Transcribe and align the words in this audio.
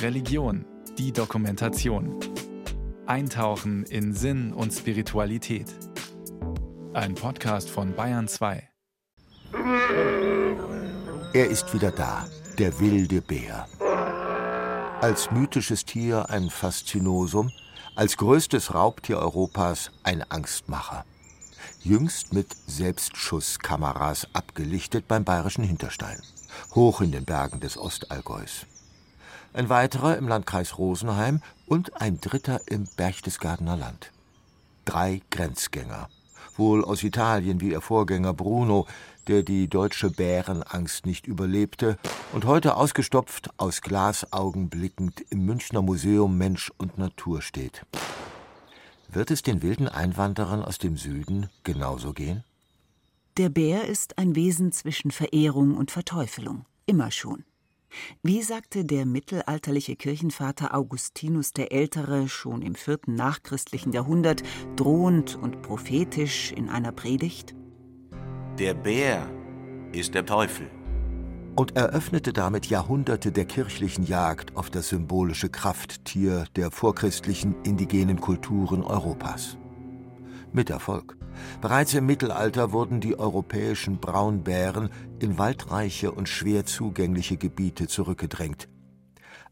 Religion, 0.00 0.64
die 0.98 1.12
Dokumentation. 1.12 2.18
Eintauchen 3.06 3.84
in 3.84 4.14
Sinn 4.14 4.52
und 4.52 4.72
Spiritualität. 4.72 5.66
Ein 6.92 7.14
Podcast 7.14 7.70
von 7.70 7.94
Bayern 7.94 8.28
2. 8.28 8.68
Er 11.34 11.46
ist 11.48 11.72
wieder 11.72 11.90
da, 11.90 12.26
der 12.58 12.78
wilde 12.78 13.20
Bär. 13.20 13.66
Als 15.00 15.30
mythisches 15.30 15.84
Tier 15.84 16.30
ein 16.30 16.50
Faszinosum, 16.50 17.50
als 17.96 18.16
größtes 18.16 18.74
Raubtier 18.74 19.18
Europas 19.18 19.90
ein 20.02 20.22
Angstmacher. 20.30 21.04
Jüngst 21.82 22.32
mit 22.32 22.54
Selbstschusskameras 22.66 24.28
abgelichtet 24.32 25.08
beim 25.08 25.24
bayerischen 25.24 25.64
Hinterstein, 25.64 26.20
hoch 26.74 27.00
in 27.00 27.12
den 27.12 27.24
Bergen 27.24 27.60
des 27.60 27.76
Ostallgäus. 27.78 28.66
Ein 29.52 29.68
weiterer 29.68 30.16
im 30.16 30.28
Landkreis 30.28 30.78
Rosenheim 30.78 31.42
und 31.66 32.00
ein 32.00 32.20
dritter 32.20 32.60
im 32.66 32.86
Berchtesgadener 32.96 33.76
Land. 33.76 34.10
Drei 34.84 35.20
Grenzgänger, 35.30 36.08
wohl 36.56 36.84
aus 36.84 37.02
Italien 37.02 37.60
wie 37.60 37.70
ihr 37.70 37.80
Vorgänger 37.80 38.32
Bruno, 38.32 38.86
der 39.28 39.42
die 39.42 39.68
deutsche 39.68 40.10
Bärenangst 40.10 41.06
nicht 41.06 41.26
überlebte 41.26 41.98
und 42.32 42.44
heute 42.44 42.76
ausgestopft, 42.76 43.50
aus 43.56 43.82
Glasaugen 43.82 44.68
blickend 44.68 45.22
im 45.30 45.44
Münchner 45.44 45.82
Museum 45.82 46.36
Mensch 46.36 46.72
und 46.78 46.98
Natur 46.98 47.42
steht. 47.42 47.84
Wird 49.08 49.30
es 49.30 49.42
den 49.42 49.62
wilden 49.62 49.88
Einwanderern 49.88 50.62
aus 50.62 50.78
dem 50.78 50.96
Süden 50.96 51.50
genauso 51.64 52.12
gehen? 52.14 52.44
Der 53.38 53.48
Bär 53.48 53.88
ist 53.88 54.18
ein 54.18 54.34
Wesen 54.36 54.72
zwischen 54.72 55.10
Verehrung 55.10 55.74
und 55.74 55.90
Verteufelung, 55.90 56.66
immer 56.84 57.10
schon. 57.10 57.44
Wie 58.22 58.42
sagte 58.42 58.84
der 58.84 59.06
mittelalterliche 59.06 59.96
Kirchenvater 59.96 60.74
Augustinus 60.74 61.54
der 61.54 61.72
Ältere 61.72 62.28
schon 62.28 62.60
im 62.60 62.74
vierten 62.74 63.14
nachchristlichen 63.14 63.92
Jahrhundert 63.92 64.42
drohend 64.76 65.36
und 65.36 65.62
prophetisch 65.62 66.52
in 66.52 66.68
einer 66.68 66.92
Predigt? 66.92 67.54
Der 68.58 68.74
Bär 68.74 69.30
ist 69.92 70.14
der 70.14 70.26
Teufel. 70.26 70.70
Und 71.56 71.74
eröffnete 71.74 72.34
damit 72.34 72.66
Jahrhunderte 72.66 73.32
der 73.32 73.46
kirchlichen 73.46 74.04
Jagd 74.04 74.56
auf 74.56 74.68
das 74.68 74.90
symbolische 74.90 75.48
Krafttier 75.48 76.44
der 76.54 76.70
vorchristlichen 76.70 77.54
indigenen 77.62 78.20
Kulturen 78.20 78.82
Europas. 78.82 79.56
Mit 80.52 80.68
Erfolg. 80.68 81.16
Bereits 81.60 81.94
im 81.94 82.06
Mittelalter 82.06 82.72
wurden 82.72 83.00
die 83.00 83.18
europäischen 83.18 83.98
Braunbären 83.98 84.90
in 85.18 85.38
waldreiche 85.38 86.12
und 86.12 86.28
schwer 86.28 86.66
zugängliche 86.66 87.36
Gebiete 87.36 87.86
zurückgedrängt. 87.88 88.68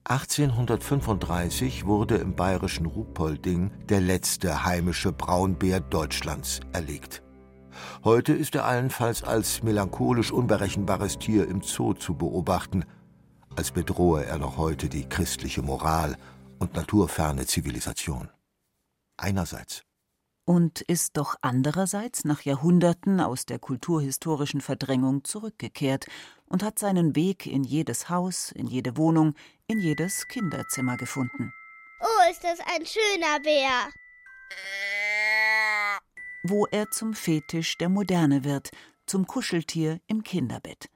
1835 0.04 1.84
wurde 1.84 2.16
im 2.16 2.34
bayerischen 2.34 2.86
Ruhpolding 2.86 3.70
der 3.88 4.00
letzte 4.00 4.64
heimische 4.64 5.12
Braunbär 5.12 5.80
Deutschlands 5.80 6.60
erlegt. 6.72 7.22
Heute 8.02 8.32
ist 8.32 8.54
er 8.54 8.64
allenfalls 8.64 9.22
als 9.22 9.62
melancholisch 9.62 10.32
unberechenbares 10.32 11.18
Tier 11.18 11.46
im 11.48 11.62
Zoo 11.62 11.92
zu 11.94 12.14
beobachten, 12.14 12.84
als 13.56 13.70
bedrohe 13.72 14.24
er 14.24 14.38
noch 14.38 14.56
heute 14.56 14.88
die 14.88 15.08
christliche 15.08 15.62
Moral 15.62 16.16
und 16.58 16.74
naturferne 16.74 17.46
Zivilisation. 17.46 18.30
Einerseits 19.16 19.82
und 20.50 20.80
ist 20.80 21.16
doch 21.16 21.36
andererseits 21.42 22.24
nach 22.24 22.42
Jahrhunderten 22.42 23.20
aus 23.20 23.46
der 23.46 23.60
kulturhistorischen 23.60 24.60
Verdrängung 24.60 25.22
zurückgekehrt 25.22 26.06
und 26.46 26.64
hat 26.64 26.76
seinen 26.76 27.14
Weg 27.14 27.46
in 27.46 27.62
jedes 27.62 28.08
Haus, 28.08 28.50
in 28.50 28.66
jede 28.66 28.96
Wohnung, 28.96 29.36
in 29.68 29.78
jedes 29.78 30.26
Kinderzimmer 30.26 30.96
gefunden. 30.96 31.52
Oh, 32.00 32.30
ist 32.32 32.42
das 32.42 32.58
ein 32.58 32.84
schöner 32.84 33.38
Bär! 33.44 33.90
Wo 36.42 36.66
er 36.66 36.90
zum 36.90 37.14
Fetisch 37.14 37.78
der 37.78 37.88
Moderne 37.88 38.42
wird, 38.42 38.70
zum 39.06 39.28
Kuscheltier 39.28 40.00
im 40.08 40.24
Kinderbett. 40.24 40.90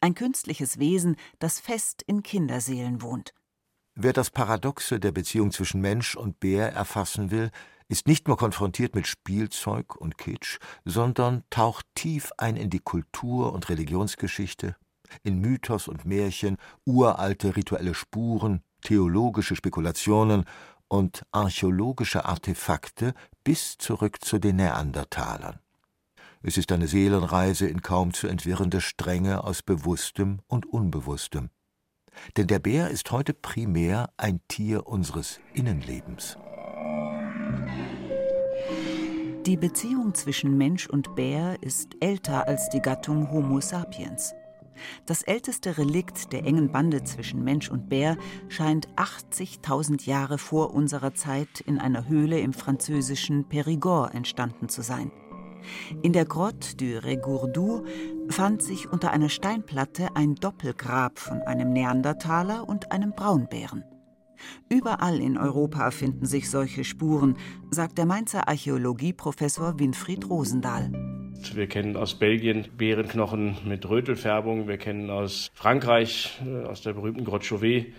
Ein 0.00 0.14
künstliches 0.14 0.78
Wesen, 0.78 1.16
das 1.40 1.60
fest 1.60 2.02
in 2.06 2.22
Kinderseelen 2.22 3.02
wohnt. 3.02 3.34
Wer 3.96 4.14
das 4.14 4.30
Paradoxe 4.30 4.98
der 4.98 5.12
Beziehung 5.12 5.52
zwischen 5.52 5.82
Mensch 5.82 6.16
und 6.16 6.40
Bär 6.40 6.72
erfassen 6.72 7.30
will, 7.30 7.50
ist 7.88 8.06
nicht 8.06 8.28
nur 8.28 8.36
konfrontiert 8.36 8.94
mit 8.94 9.06
Spielzeug 9.06 9.96
und 9.96 10.18
Kitsch, 10.18 10.58
sondern 10.84 11.44
taucht 11.50 11.86
tief 11.94 12.32
ein 12.38 12.56
in 12.56 12.70
die 12.70 12.80
Kultur 12.80 13.52
und 13.52 13.68
Religionsgeschichte, 13.68 14.76
in 15.22 15.40
Mythos 15.40 15.88
und 15.88 16.04
Märchen, 16.04 16.56
uralte 16.84 17.56
rituelle 17.56 17.94
Spuren, 17.94 18.62
theologische 18.82 19.56
Spekulationen 19.56 20.44
und 20.88 21.24
archäologische 21.32 22.24
Artefakte 22.24 23.14
bis 23.42 23.76
zurück 23.78 24.24
zu 24.24 24.38
den 24.38 24.56
Neandertalern. 24.56 25.58
Es 26.42 26.58
ist 26.58 26.72
eine 26.72 26.88
Seelenreise 26.88 27.66
in 27.66 27.80
kaum 27.80 28.12
zu 28.12 28.26
entwirrende 28.26 28.80
Stränge 28.80 29.44
aus 29.44 29.62
Bewusstem 29.62 30.40
und 30.46 30.66
Unbewusstem. 30.66 31.48
Denn 32.36 32.46
der 32.46 32.58
Bär 32.58 32.90
ist 32.90 33.10
heute 33.10 33.32
primär 33.34 34.10
ein 34.18 34.40
Tier 34.46 34.86
unseres 34.86 35.40
Innenlebens. 35.54 36.36
Die 39.46 39.56
Beziehung 39.56 40.14
zwischen 40.14 40.56
Mensch 40.56 40.86
und 40.88 41.14
Bär 41.14 41.62
ist 41.62 41.96
älter 42.00 42.48
als 42.48 42.70
die 42.70 42.80
Gattung 42.80 43.30
Homo 43.30 43.60
sapiens. 43.60 44.34
Das 45.06 45.22
älteste 45.22 45.78
Relikt 45.78 46.32
der 46.32 46.44
engen 46.44 46.72
Bande 46.72 47.04
zwischen 47.04 47.44
Mensch 47.44 47.70
und 47.70 47.88
Bär 47.88 48.16
scheint 48.48 48.88
80.000 48.96 50.06
Jahre 50.06 50.38
vor 50.38 50.74
unserer 50.74 51.14
Zeit 51.14 51.60
in 51.60 51.78
einer 51.78 52.08
Höhle 52.08 52.40
im 52.40 52.52
französischen 52.52 53.44
Périgord 53.48 54.14
entstanden 54.14 54.68
zu 54.68 54.82
sein. 54.82 55.10
In 56.02 56.12
der 56.12 56.24
Grotte 56.24 56.76
du 56.76 57.02
Regourdou 57.02 57.84
fand 58.28 58.62
sich 58.62 58.90
unter 58.90 59.10
einer 59.10 59.28
Steinplatte 59.28 60.08
ein 60.14 60.34
Doppelgrab 60.34 61.18
von 61.18 61.40
einem 61.42 61.72
Neandertaler 61.72 62.68
und 62.68 62.92
einem 62.92 63.12
Braunbären. 63.12 63.84
Überall 64.68 65.20
in 65.20 65.36
Europa 65.36 65.90
finden 65.90 66.26
sich 66.26 66.50
solche 66.50 66.84
Spuren, 66.84 67.36
sagt 67.70 67.98
der 67.98 68.06
Mainzer 68.06 68.48
Archäologieprofessor 68.48 69.78
Winfried 69.78 70.28
Rosendahl. 70.28 70.90
Wir 71.52 71.66
kennen 71.66 71.96
aus 71.96 72.18
Belgien 72.18 72.68
Bärenknochen 72.76 73.58
mit 73.66 73.88
Rötelfärbung. 73.88 74.66
Wir 74.66 74.78
kennen 74.78 75.10
aus 75.10 75.50
Frankreich, 75.54 76.40
äh, 76.46 76.64
aus 76.64 76.82
der 76.82 76.94
berühmten 76.94 77.24
Grotte 77.24 77.46
Chauvet, 77.46 77.92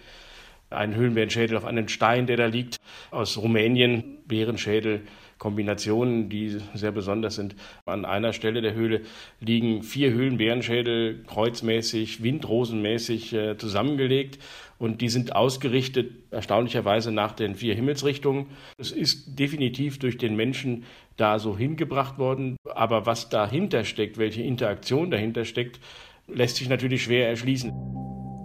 einen 0.69 0.95
Höhlenbärenschädel 0.95 1.57
auf 1.57 1.66
einem 1.66 1.88
Stein, 1.88 2.25
der 2.28 2.38
da 2.38 2.45
liegt. 2.47 2.77
Aus 3.12 3.38
Rumänien 3.38 4.17
Bärenschädel 4.25 5.03
Kombinationen, 5.38 6.29
die 6.29 6.57
sehr 6.73 6.91
besonders 6.91 7.35
sind. 7.35 7.56
An 7.85 8.06
einer 8.06 8.34
Stelle 8.34 8.62
der 8.62 8.73
Höhle 8.73 9.01
liegen 9.40 9.84
vier 9.84 10.12
Höhlenbärenschädel 10.12 11.23
kreuzmäßig, 11.28 12.23
windrosenmäßig 12.23 13.34
äh, 13.34 13.57
zusammengelegt 13.57 14.40
und 14.78 15.01
die 15.01 15.09
sind 15.09 15.35
ausgerichtet 15.35 16.12
erstaunlicherweise 16.31 17.12
nach 17.12 17.34
den 17.34 17.56
vier 17.56 17.75
Himmelsrichtungen. 17.75 18.47
Es 18.78 18.91
ist 18.91 19.38
definitiv 19.38 20.00
durch 20.00 20.18
den 20.18 20.35
Menschen 20.35 20.84
da 21.18 21.40
so 21.40 21.57
hingebracht 21.57 22.18
worden, 22.18 22.57
aber 22.74 23.06
was 23.06 23.29
dahinter 23.29 23.84
steckt, 23.84 24.18
welche 24.18 24.41
Interaktion 24.41 25.12
dahinter 25.12 25.45
steckt, 25.45 25.79
lässt 26.28 26.57
sich 26.57 26.69
natürlich 26.69 27.03
schwer 27.03 27.29
erschließen. 27.29 27.72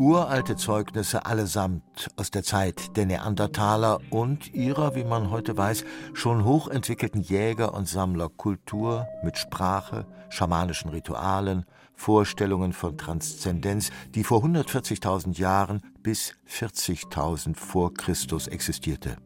Uralte 0.01 0.57
Zeugnisse 0.57 1.27
allesamt 1.27 2.09
aus 2.17 2.31
der 2.31 2.43
Zeit 2.43 2.97
der 2.97 3.05
Neandertaler 3.05 4.01
und 4.09 4.55
ihrer, 4.55 4.95
wie 4.95 5.05
man 5.05 5.31
heute 5.31 5.59
weiß, 5.59 5.85
schon 6.15 6.47
hochentwickelten 6.47 7.21
Jäger- 7.21 7.75
und 7.75 7.87
Sammlerkultur 7.87 9.07
mit 9.23 9.37
Sprache, 9.37 10.07
schamanischen 10.31 10.89
Ritualen, 10.89 11.67
Vorstellungen 11.95 12.73
von 12.73 12.97
Transzendenz, 12.97 13.91
die 14.15 14.25
vor 14.25 14.43
140.000 14.43 15.39
Jahren 15.39 15.83
bis 16.03 16.35
40.000 16.49 17.55
vor 17.55 17.93
Christus 17.93 18.47
existierte. 18.49 19.19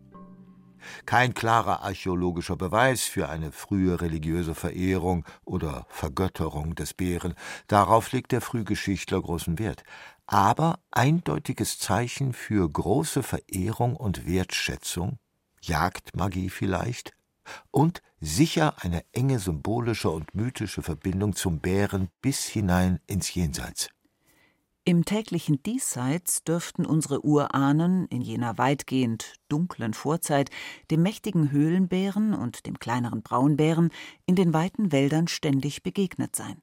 Kein 1.06 1.34
klarer 1.34 1.82
archäologischer 1.82 2.56
Beweis 2.56 3.04
für 3.04 3.28
eine 3.28 3.52
frühe 3.52 4.00
religiöse 4.00 4.54
Verehrung 4.54 5.24
oder 5.44 5.86
Vergötterung 5.88 6.74
des 6.74 6.94
Bären, 6.94 7.34
darauf 7.68 8.12
legt 8.12 8.32
der 8.32 8.40
Frühgeschichtler 8.40 9.20
großen 9.20 9.58
Wert, 9.58 9.84
aber 10.26 10.80
eindeutiges 10.90 11.78
Zeichen 11.78 12.32
für 12.32 12.68
große 12.68 13.22
Verehrung 13.22 13.96
und 13.96 14.26
Wertschätzung, 14.26 15.18
Jagdmagie 15.60 16.50
vielleicht, 16.50 17.12
und 17.70 18.02
sicher 18.20 18.82
eine 18.82 19.04
enge 19.12 19.38
symbolische 19.38 20.10
und 20.10 20.34
mythische 20.34 20.82
Verbindung 20.82 21.36
zum 21.36 21.60
Bären 21.60 22.08
bis 22.22 22.44
hinein 22.44 23.00
ins 23.06 23.34
Jenseits. 23.34 23.90
Im 24.86 25.06
täglichen 25.06 25.62
Diesseits 25.62 26.44
dürften 26.44 26.84
unsere 26.84 27.24
Urahnen 27.24 28.06
in 28.08 28.20
jener 28.20 28.58
weitgehend 28.58 29.36
dunklen 29.48 29.94
Vorzeit 29.94 30.50
dem 30.90 31.02
mächtigen 31.02 31.50
Höhlenbären 31.50 32.34
und 32.34 32.66
dem 32.66 32.78
kleineren 32.78 33.22
Braunbären 33.22 33.90
in 34.26 34.36
den 34.36 34.52
weiten 34.52 34.92
Wäldern 34.92 35.26
ständig 35.26 35.82
begegnet 35.82 36.36
sein. 36.36 36.60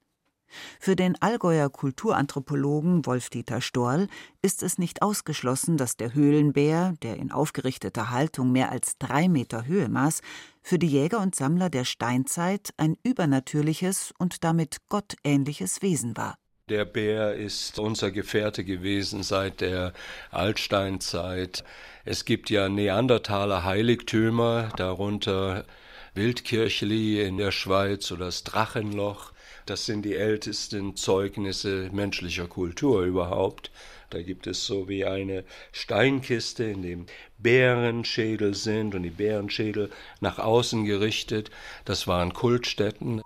Für 0.79 0.95
den 0.95 1.21
Allgäuer 1.21 1.69
Kulturanthropologen 1.69 3.05
Wolf-Dieter 3.05 3.61
Storl 3.61 4.07
ist 4.41 4.63
es 4.63 4.77
nicht 4.77 5.01
ausgeschlossen, 5.01 5.77
dass 5.77 5.97
der 5.97 6.13
Höhlenbär, 6.13 6.93
der 7.01 7.17
in 7.17 7.31
aufgerichteter 7.31 8.11
Haltung 8.11 8.51
mehr 8.51 8.71
als 8.71 8.97
drei 8.97 9.27
Meter 9.27 9.65
Höhe 9.65 9.89
maß, 9.89 10.21
für 10.61 10.79
die 10.79 10.87
Jäger 10.87 11.19
und 11.19 11.35
Sammler 11.35 11.69
der 11.69 11.85
Steinzeit 11.85 12.73
ein 12.77 12.97
übernatürliches 13.03 14.13
und 14.17 14.43
damit 14.43 14.77
gottähnliches 14.89 15.81
Wesen 15.81 16.15
war. 16.17 16.35
Der 16.69 16.85
Bär 16.85 17.33
ist 17.35 17.79
unser 17.79 18.11
Gefährte 18.11 18.63
gewesen 18.63 19.23
seit 19.23 19.59
der 19.59 19.91
Altsteinzeit. 20.29 21.65
Es 22.05 22.23
gibt 22.23 22.49
ja 22.49 22.69
Neandertaler 22.69 23.65
Heiligtümer, 23.65 24.69
darunter 24.77 25.65
Wildkirchli 26.13 27.21
in 27.21 27.37
der 27.37 27.51
Schweiz 27.51 28.09
oder 28.11 28.25
das 28.25 28.43
Drachenloch. 28.43 29.33
Das 29.65 29.85
sind 29.85 30.03
die 30.03 30.15
ältesten 30.15 30.95
Zeugnisse 30.95 31.89
menschlicher 31.91 32.47
Kultur 32.47 33.03
überhaupt. 33.03 33.71
Da 34.09 34.21
gibt 34.21 34.45
es 34.47 34.65
so 34.65 34.89
wie 34.89 35.05
eine 35.05 35.45
Steinkiste, 35.71 36.65
in 36.65 36.81
dem 36.81 37.05
Bärenschädel 37.37 38.53
sind 38.53 38.93
und 38.93 39.03
die 39.03 39.09
Bärenschädel 39.09 39.89
nach 40.19 40.37
außen 40.37 40.85
gerichtet. 40.85 41.49
Das 41.85 42.07
waren 42.07 42.33
Kultstätten. 42.33 43.21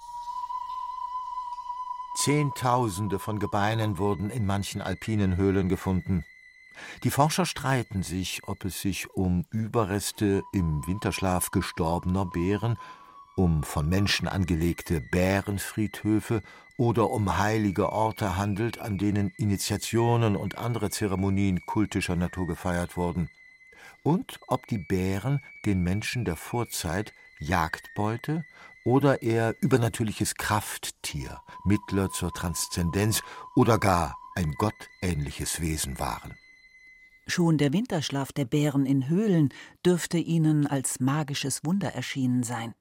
Zehntausende 2.17 3.19
von 3.19 3.39
Gebeinen 3.39 3.97
wurden 3.97 4.29
in 4.29 4.45
manchen 4.45 4.81
alpinen 4.81 5.37
Höhlen 5.37 5.69
gefunden. 5.69 6.23
Die 7.03 7.09
Forscher 7.09 7.45
streiten 7.45 8.03
sich, 8.03 8.41
ob 8.47 8.63
es 8.65 8.81
sich 8.81 9.09
um 9.11 9.45
Überreste 9.51 10.43
im 10.53 10.85
Winterschlaf 10.87 11.51
gestorbener 11.51 12.25
Bären 12.25 12.77
um 13.35 13.63
von 13.63 13.87
Menschen 13.87 14.27
angelegte 14.27 15.01
Bärenfriedhöfe 15.01 16.41
oder 16.77 17.09
um 17.09 17.37
heilige 17.37 17.91
Orte 17.91 18.37
handelt, 18.37 18.79
an 18.79 18.97
denen 18.97 19.31
Initiationen 19.37 20.35
und 20.35 20.57
andere 20.57 20.89
Zeremonien 20.89 21.65
kultischer 21.65 22.15
Natur 22.15 22.47
gefeiert 22.47 22.97
wurden, 22.97 23.29
und 24.03 24.39
ob 24.47 24.67
die 24.67 24.77
Bären 24.77 25.41
den 25.65 25.81
Menschen 25.81 26.25
der 26.25 26.35
Vorzeit 26.35 27.13
Jagdbeute 27.39 28.45
oder 28.85 29.21
eher 29.21 29.55
übernatürliches 29.61 30.35
Krafttier, 30.35 31.41
Mittler 31.63 32.09
zur 32.11 32.31
Transzendenz 32.31 33.21
oder 33.55 33.79
gar 33.79 34.15
ein 34.35 34.53
gottähnliches 34.53 35.59
Wesen 35.59 35.99
waren. 35.99 36.33
Schon 37.27 37.57
der 37.57 37.73
Winterschlaf 37.73 38.31
der 38.31 38.45
Bären 38.45 38.85
in 38.85 39.09
Höhlen 39.09 39.49
dürfte 39.83 40.19
ihnen 40.19 40.67
als 40.67 40.99
magisches 40.99 41.65
Wunder 41.65 41.93
erschienen 41.93 42.43
sein. 42.43 42.75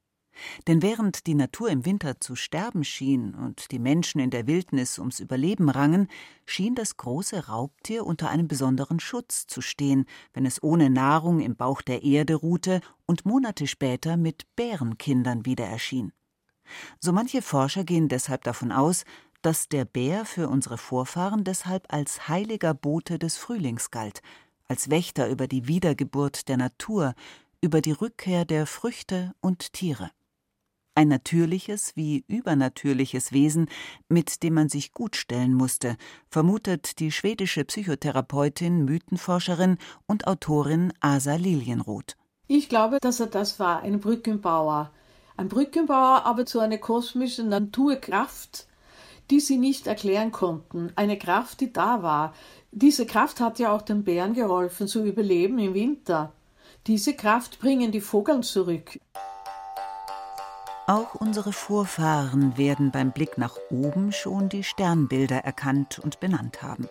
Denn 0.67 0.83
während 0.83 1.27
die 1.27 1.35
Natur 1.35 1.69
im 1.71 1.85
Winter 1.85 2.21
zu 2.21 2.37
sterben 2.37 2.85
schien 2.85 3.35
und 3.35 3.71
die 3.71 3.79
Menschen 3.79 4.21
in 4.21 4.31
der 4.31 4.47
Wildnis 4.47 4.99
ums 4.99 5.21
Überleben 5.21 5.69
rangen, 5.69 6.09
schien 6.47 6.75
das 6.75 6.97
große 6.97 7.47
Raubtier 7.47 8.07
unter 8.07 8.31
einem 8.31 8.49
besonderen 8.49 9.01
Schutz 9.01 9.47
zu 9.47 9.61
stehen, 9.61 10.07
wenn 10.33 10.47
es 10.47 10.63
ohne 10.63 10.91
Nahrung 10.91 11.41
im 11.41 11.57
Bauch 11.57 11.83
der 11.83 12.03
Erde 12.03 12.35
ruhte 12.35 12.81
und 13.07 13.27
Monate 13.27 13.67
später 13.67 14.17
mit 14.17 14.47
Bärenkindern 14.57 15.45
wieder 15.47 15.67
erschien. 15.67 16.13
So 17.01 17.13
manche 17.13 17.43
Forscher 17.43 17.85
gehen 17.85 18.09
deshalb 18.09 18.45
davon 18.45 18.73
aus, 18.73 19.05
dass 19.43 19.69
der 19.69 19.85
Bär 19.85 20.25
für 20.25 20.49
unsere 20.49 20.79
Vorfahren 20.79 21.45
deshalb 21.45 21.93
als 21.93 22.29
heiliger 22.29 22.73
Bote 22.73 23.19
des 23.19 23.37
Frühlings 23.37 23.91
galt, 23.91 24.23
als 24.67 24.89
Wächter 24.89 25.29
über 25.29 25.47
die 25.47 25.69
Wiedergeburt 25.69 26.49
der 26.49 26.57
Natur, 26.57 27.15
über 27.61 27.83
die 27.83 27.93
Rückkehr 27.93 28.47
der 28.47 28.67
Früchte 28.67 29.35
und 29.41 29.75
Tiere 29.75 30.11
ein 30.95 31.09
natürliches 31.09 31.97
wie 31.97 32.25
übernatürliches 32.29 33.33
Wesen, 33.33 33.69
mit 34.09 34.43
dem 34.43 34.55
man 34.55 34.69
sich 34.69 34.93
gut 34.93 35.17
stellen 35.17 35.55
musste, 35.55 35.97
vermutet 36.29 37.01
die 37.01 37.11
schwedische 37.11 37.65
Psychotherapeutin, 37.65 38.85
Mythenforscherin 38.85 39.79
und 40.07 40.27
Autorin 40.27 40.93
Asa 41.01 41.35
Lilienroth. 41.35 42.17
Ich 42.47 42.69
glaube, 42.69 42.99
dass 43.01 43.21
er 43.21 43.27
das 43.27 43.59
war, 43.59 43.83
ein 43.83 44.01
Brückenbauer. 44.01 44.91
Ein 45.37 45.49
Brückenbauer, 45.49 46.25
aber 46.27 46.47
zu 46.47 46.61
einer 46.61 46.79
kosmischen 46.79 47.49
Naturkraft, 47.49 48.67
die 49.31 49.41
sie 49.41 49.57
nicht 49.57 49.87
erklären 49.87 50.31
konnten. 50.31 50.93
Eine 50.95 51.19
Kraft, 51.19 51.61
die 51.61 51.73
da 51.73 52.03
war. 52.03 52.35
Diese 52.71 53.07
Kraft 53.07 53.41
hat 53.41 53.59
ja 53.59 53.73
auch 53.73 53.83
den 53.83 54.05
Bären 54.05 54.35
geholfen 54.35 54.87
zu 54.87 55.05
überleben 55.05 55.59
im 55.59 55.75
Winter. 55.75 56.33
Diese 56.87 57.15
Kraft 57.15 57.59
bringen 57.61 57.91
die 57.91 58.03
Vogeln 58.03 58.43
zurück. 58.43 58.99
Auch 60.87 61.15
unsere 61.15 61.55
Vorfahren 61.55 62.59
werden 62.59 62.91
beim 62.91 63.11
Blick 63.11 63.39
nach 63.39 63.57
oben 63.71 64.13
schon 64.13 64.51
die 64.51 64.63
Sternbilder 64.63 65.39
erkannt 65.39 65.99
und 65.99 66.21
benannt 66.21 66.63
haben. 66.63 66.91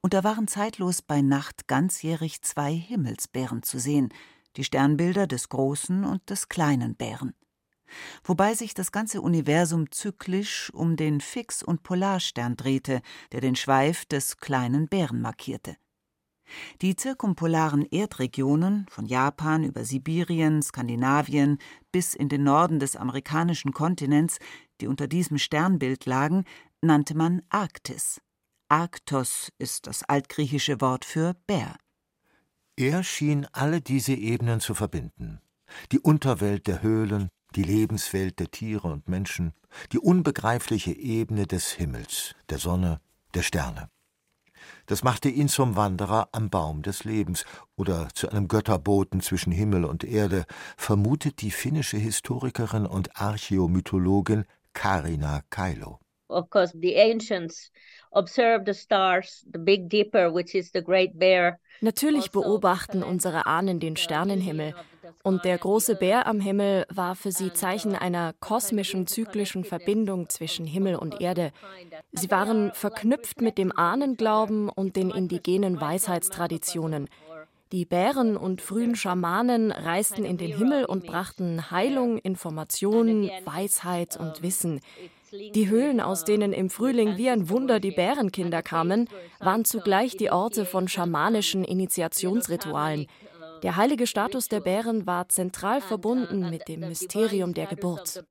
Und 0.00 0.14
da 0.14 0.24
waren 0.24 0.48
zeitlos 0.48 1.00
bei 1.00 1.22
Nacht 1.22 1.68
ganzjährig 1.68 2.42
zwei 2.42 2.72
Himmelsbären 2.74 3.62
zu 3.62 3.78
sehen, 3.78 4.08
die 4.56 4.64
Sternbilder 4.64 5.28
des 5.28 5.48
großen 5.48 6.04
und 6.04 6.28
des 6.28 6.48
kleinen 6.48 6.96
Bären. 6.96 7.34
Wobei 8.24 8.54
sich 8.54 8.74
das 8.74 8.90
ganze 8.90 9.20
Universum 9.20 9.92
zyklisch 9.92 10.72
um 10.74 10.96
den 10.96 11.20
Fix- 11.20 11.62
und 11.62 11.84
Polarstern 11.84 12.56
drehte, 12.56 13.00
der 13.30 13.40
den 13.40 13.54
Schweif 13.54 14.06
des 14.06 14.38
kleinen 14.38 14.88
Bären 14.88 15.20
markierte. 15.20 15.76
Die 16.82 16.96
zirkumpolaren 16.96 17.84
Erdregionen, 17.90 18.86
von 18.90 19.06
Japan 19.06 19.64
über 19.64 19.84
Sibirien, 19.84 20.62
Skandinavien 20.62 21.58
bis 21.92 22.14
in 22.14 22.28
den 22.28 22.44
Norden 22.44 22.78
des 22.78 22.96
amerikanischen 22.96 23.72
Kontinents, 23.72 24.38
die 24.80 24.86
unter 24.86 25.08
diesem 25.08 25.38
Sternbild 25.38 26.06
lagen, 26.06 26.44
nannte 26.82 27.16
man 27.16 27.42
Arktis. 27.48 28.20
Arktos 28.68 29.50
ist 29.58 29.86
das 29.86 30.04
altgriechische 30.04 30.80
Wort 30.80 31.04
für 31.04 31.34
Bär. 31.46 31.76
Er 32.76 33.02
schien 33.02 33.46
alle 33.52 33.80
diese 33.80 34.14
Ebenen 34.14 34.60
zu 34.60 34.74
verbinden. 34.74 35.40
Die 35.92 35.98
Unterwelt 35.98 36.66
der 36.66 36.82
Höhlen, 36.82 37.28
die 37.56 37.62
Lebenswelt 37.62 38.38
der 38.38 38.50
Tiere 38.50 38.88
und 38.88 39.08
Menschen, 39.08 39.52
die 39.92 39.98
unbegreifliche 39.98 40.92
Ebene 40.92 41.46
des 41.46 41.72
Himmels, 41.72 42.34
der 42.48 42.58
Sonne, 42.58 43.00
der 43.34 43.42
Sterne. 43.42 43.90
Das 44.86 45.02
machte 45.02 45.28
ihn 45.28 45.48
zum 45.48 45.76
Wanderer 45.76 46.28
am 46.32 46.50
Baum 46.50 46.82
des 46.82 47.04
Lebens 47.04 47.44
oder 47.76 48.08
zu 48.14 48.28
einem 48.30 48.48
Götterboten 48.48 49.20
zwischen 49.20 49.52
Himmel 49.52 49.84
und 49.84 50.04
Erde, 50.04 50.44
vermutet 50.76 51.40
die 51.40 51.50
finnische 51.50 51.96
Historikerin 51.96 52.86
und 52.86 53.16
Archäomythologin 53.16 54.44
Karina 54.72 55.42
Kailo. 55.50 55.98
Of 56.28 56.48
course, 56.50 56.72
the 56.80 56.96
ancients 56.96 57.72
observed 58.12 58.66
the 58.66 58.74
stars, 58.74 59.44
the 59.52 59.58
Big 59.58 59.88
Dipper, 59.88 60.32
which 60.32 60.54
is 60.54 60.70
the 60.72 60.82
Great 60.82 61.18
Bear. 61.18 61.58
Natürlich 61.80 62.28
also, 62.28 62.42
beobachten 62.42 63.02
unsere 63.02 63.46
Ahnen 63.46 63.80
den 63.80 63.96
Sternenhimmel 63.96 64.74
und 65.22 65.44
der 65.44 65.58
große 65.58 65.96
Bär 65.96 66.26
am 66.26 66.40
Himmel 66.40 66.86
war 66.92 67.14
für 67.14 67.32
sie 67.32 67.52
Zeichen 67.52 67.94
einer 67.94 68.32
kosmischen, 68.40 69.06
zyklischen 69.06 69.64
Verbindung 69.64 70.28
zwischen 70.28 70.66
Himmel 70.66 70.96
und 70.96 71.20
Erde. 71.20 71.52
Sie 72.12 72.30
waren 72.30 72.72
verknüpft 72.72 73.40
mit 73.40 73.58
dem 73.58 73.76
Ahnenglauben 73.76 74.68
und 74.68 74.96
den 74.96 75.10
indigenen 75.10 75.80
Weisheitstraditionen. 75.80 77.08
Die 77.72 77.84
Bären 77.84 78.36
und 78.36 78.60
frühen 78.60 78.96
Schamanen 78.96 79.70
reisten 79.70 80.24
in 80.24 80.38
den 80.38 80.56
Himmel 80.56 80.84
und 80.84 81.06
brachten 81.06 81.70
Heilung, 81.70 82.18
Informationen, 82.18 83.30
Weisheit 83.44 84.16
und 84.16 84.42
Wissen. 84.42 84.80
Die 85.32 85.68
Höhlen, 85.68 86.00
aus 86.00 86.24
denen 86.24 86.52
im 86.52 86.70
Frühling 86.70 87.16
wie 87.16 87.30
ein 87.30 87.48
Wunder 87.48 87.78
die 87.78 87.92
Bärenkinder 87.92 88.62
kamen, 88.62 89.08
waren 89.38 89.64
zugleich 89.64 90.16
die 90.16 90.32
Orte 90.32 90.64
von 90.64 90.88
schamanischen 90.88 91.62
Initiationsritualen. 91.62 93.06
Der 93.62 93.76
heilige 93.76 94.06
Status 94.06 94.48
der 94.48 94.60
Bären 94.60 95.06
war 95.06 95.28
zentral 95.28 95.80
verbunden 95.80 96.48
mit 96.50 96.68
dem 96.68 96.80
Mysterium 96.80 97.54
der 97.54 97.66
Geburt. 97.66 98.24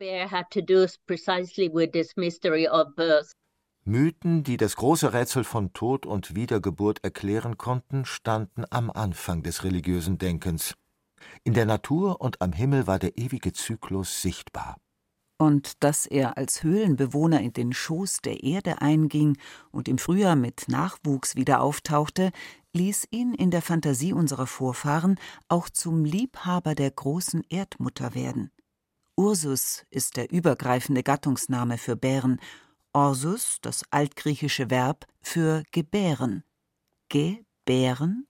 Mythen, 3.86 4.44
die 4.44 4.58
das 4.58 4.76
große 4.76 5.14
Rätsel 5.14 5.44
von 5.44 5.74
Tod 5.74 6.06
und 6.06 6.36
Wiedergeburt 6.36 7.04
erklären 7.04 7.58
konnten, 7.58 8.06
standen 8.06 8.64
am 8.70 8.92
Anfang 8.92 9.42
des 9.44 9.64
religiösen 9.64 10.18
Denkens. 10.18 10.76
In 11.44 11.54
der 11.54 11.66
Natur 11.66 12.22
und 12.22 12.42
am 12.42 12.54
Himmel 12.54 12.88
war 12.88 13.00
der 13.00 13.18
ewige 13.18 13.54
Zyklus 13.54 14.22
sichtbar. 14.22 14.78
Und 15.42 15.84
dass 15.84 16.06
er 16.06 16.38
als 16.38 16.64
Höhlenbewohner 16.64 17.40
in 17.40 17.54
den 17.54 17.72
Schoß 17.72 18.18
der 18.18 18.44
Erde 18.44 18.82
einging 18.82 19.38
und 19.72 19.88
im 19.88 19.98
Frühjahr 19.98 20.36
mit 20.36 20.68
Nachwuchs 20.68 21.38
wieder 21.38 21.62
auftauchte, 21.62 22.32
ließ 22.74 23.08
ihn 23.12 23.34
in 23.34 23.52
der 23.52 23.62
Fantasie 23.62 24.14
unserer 24.14 24.48
Vorfahren 24.48 25.20
auch 25.48 25.70
zum 25.70 26.06
Liebhaber 26.06 26.76
der 26.76 26.92
großen 26.92 27.44
Erdmutter 27.50 28.16
werden. 28.16 28.52
Ursus 29.16 29.86
ist 29.90 30.18
der 30.18 30.32
übergreifende 30.32 31.04
Gattungsname 31.04 31.78
für 31.78 31.96
Bären, 31.96 32.40
Orsus 32.94 33.60
das 33.62 33.84
altgriechische 33.92 34.70
Verb 34.70 35.06
für 35.22 35.64
gebären. 35.72 36.44
Gebären? 37.10 38.28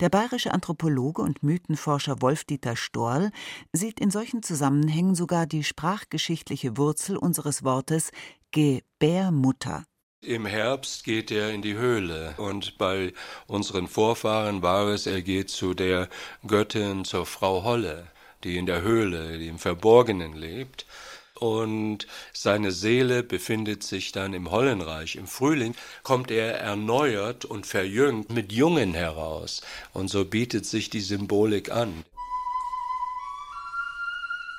Der 0.00 0.08
bayerische 0.08 0.52
Anthropologe 0.52 1.22
und 1.22 1.42
Mythenforscher 1.42 2.20
Wolf-Dieter 2.20 2.76
Storl 2.76 3.30
sieht 3.72 3.98
in 3.98 4.10
solchen 4.10 4.42
Zusammenhängen 4.42 5.14
sogar 5.14 5.46
die 5.46 5.64
sprachgeschichtliche 5.64 6.76
Wurzel 6.76 7.16
unseres 7.16 7.64
Wortes 7.64 8.10
Gebärmutter. 8.52 9.84
Im 10.26 10.46
Herbst 10.46 11.04
geht 11.04 11.30
er 11.30 11.50
in 11.50 11.60
die 11.60 11.74
Höhle 11.74 12.34
und 12.38 12.78
bei 12.78 13.12
unseren 13.46 13.88
Vorfahren 13.88 14.62
war 14.62 14.88
es, 14.88 15.06
er 15.06 15.20
geht 15.20 15.50
zu 15.50 15.74
der 15.74 16.08
Göttin, 16.46 17.04
zur 17.04 17.26
Frau 17.26 17.62
Holle, 17.62 18.06
die 18.42 18.56
in 18.56 18.64
der 18.64 18.80
Höhle, 18.80 19.38
die 19.38 19.48
im 19.48 19.58
Verborgenen 19.58 20.32
lebt 20.32 20.86
und 21.34 22.06
seine 22.32 22.72
Seele 22.72 23.22
befindet 23.22 23.82
sich 23.82 24.12
dann 24.12 24.32
im 24.32 24.50
Hollenreich. 24.50 25.16
Im 25.16 25.26
Frühling 25.26 25.74
kommt 26.02 26.30
er 26.30 26.58
erneuert 26.58 27.44
und 27.44 27.66
verjüngt 27.66 28.30
mit 28.30 28.50
Jungen 28.50 28.94
heraus. 28.94 29.60
Und 29.92 30.08
so 30.08 30.24
bietet 30.24 30.64
sich 30.64 30.88
die 30.88 31.00
Symbolik 31.00 31.70
an. 31.70 32.04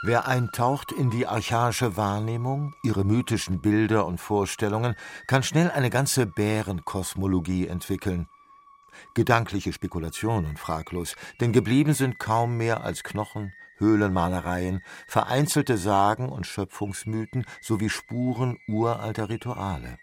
Wer 0.08 0.28
eintaucht 0.28 0.92
in 0.92 1.10
die 1.10 1.26
archaische 1.26 1.98
Wahrnehmung, 1.98 2.76
ihre 2.84 3.04
mythischen 3.04 3.60
Bilder 3.60 4.06
und 4.06 4.22
Vorstellungen, 4.22 4.94
kann 5.26 5.42
schnell 5.42 5.72
eine 5.72 5.90
ganze 5.90 6.28
Bärenkosmologie 6.28 7.66
entwickeln. 7.66 8.28
Gedankliche 9.16 9.74
Spekulationen 9.74 10.58
fraglos, 10.58 11.16
denn 11.42 11.54
geblieben 11.54 11.96
sind 11.96 12.20
kaum 12.20 12.56
mehr 12.56 12.84
als 12.84 13.02
Knochen, 13.02 13.52
Höhlenmalereien, 13.80 14.84
vereinzelte 15.08 15.76
Sagen 15.76 16.30
und 16.30 16.46
Schöpfungsmythen 16.46 17.44
sowie 17.60 17.90
Spuren 17.90 18.60
uralter 18.68 19.30
Rituale. 19.30 19.98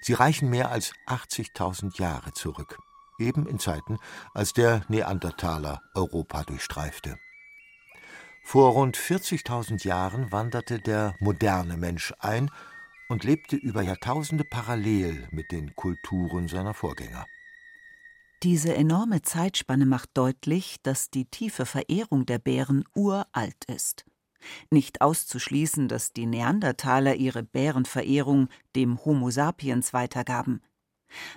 Sie 0.00 0.14
reichen 0.14 0.48
mehr 0.48 0.70
als 0.70 0.94
80.000 1.06 2.00
Jahre 2.00 2.32
zurück, 2.32 2.78
eben 3.18 3.46
in 3.46 3.58
Zeiten, 3.58 3.98
als 4.32 4.54
der 4.54 4.86
Neandertaler 4.88 5.82
Europa 5.94 6.44
durchstreifte. 6.44 7.18
Vor 8.50 8.70
rund 8.70 8.96
40.000 8.96 9.86
Jahren 9.86 10.32
wanderte 10.32 10.78
der 10.78 11.14
moderne 11.20 11.76
Mensch 11.76 12.14
ein 12.18 12.50
und 13.10 13.22
lebte 13.22 13.56
über 13.56 13.82
Jahrtausende 13.82 14.42
parallel 14.42 15.28
mit 15.30 15.52
den 15.52 15.76
Kulturen 15.76 16.48
seiner 16.48 16.72
Vorgänger. 16.72 17.26
Diese 18.42 18.74
enorme 18.74 19.20
Zeitspanne 19.20 19.84
macht 19.84 20.08
deutlich, 20.14 20.76
dass 20.82 21.10
die 21.10 21.26
tiefe 21.26 21.66
Verehrung 21.66 22.24
der 22.24 22.38
Bären 22.38 22.84
uralt 22.94 23.66
ist. 23.66 24.06
Nicht 24.70 25.02
auszuschließen, 25.02 25.86
dass 25.86 26.14
die 26.14 26.24
Neandertaler 26.24 27.16
ihre 27.16 27.42
Bärenverehrung 27.42 28.48
dem 28.74 29.04
Homo 29.04 29.30
sapiens 29.30 29.92
weitergaben. 29.92 30.62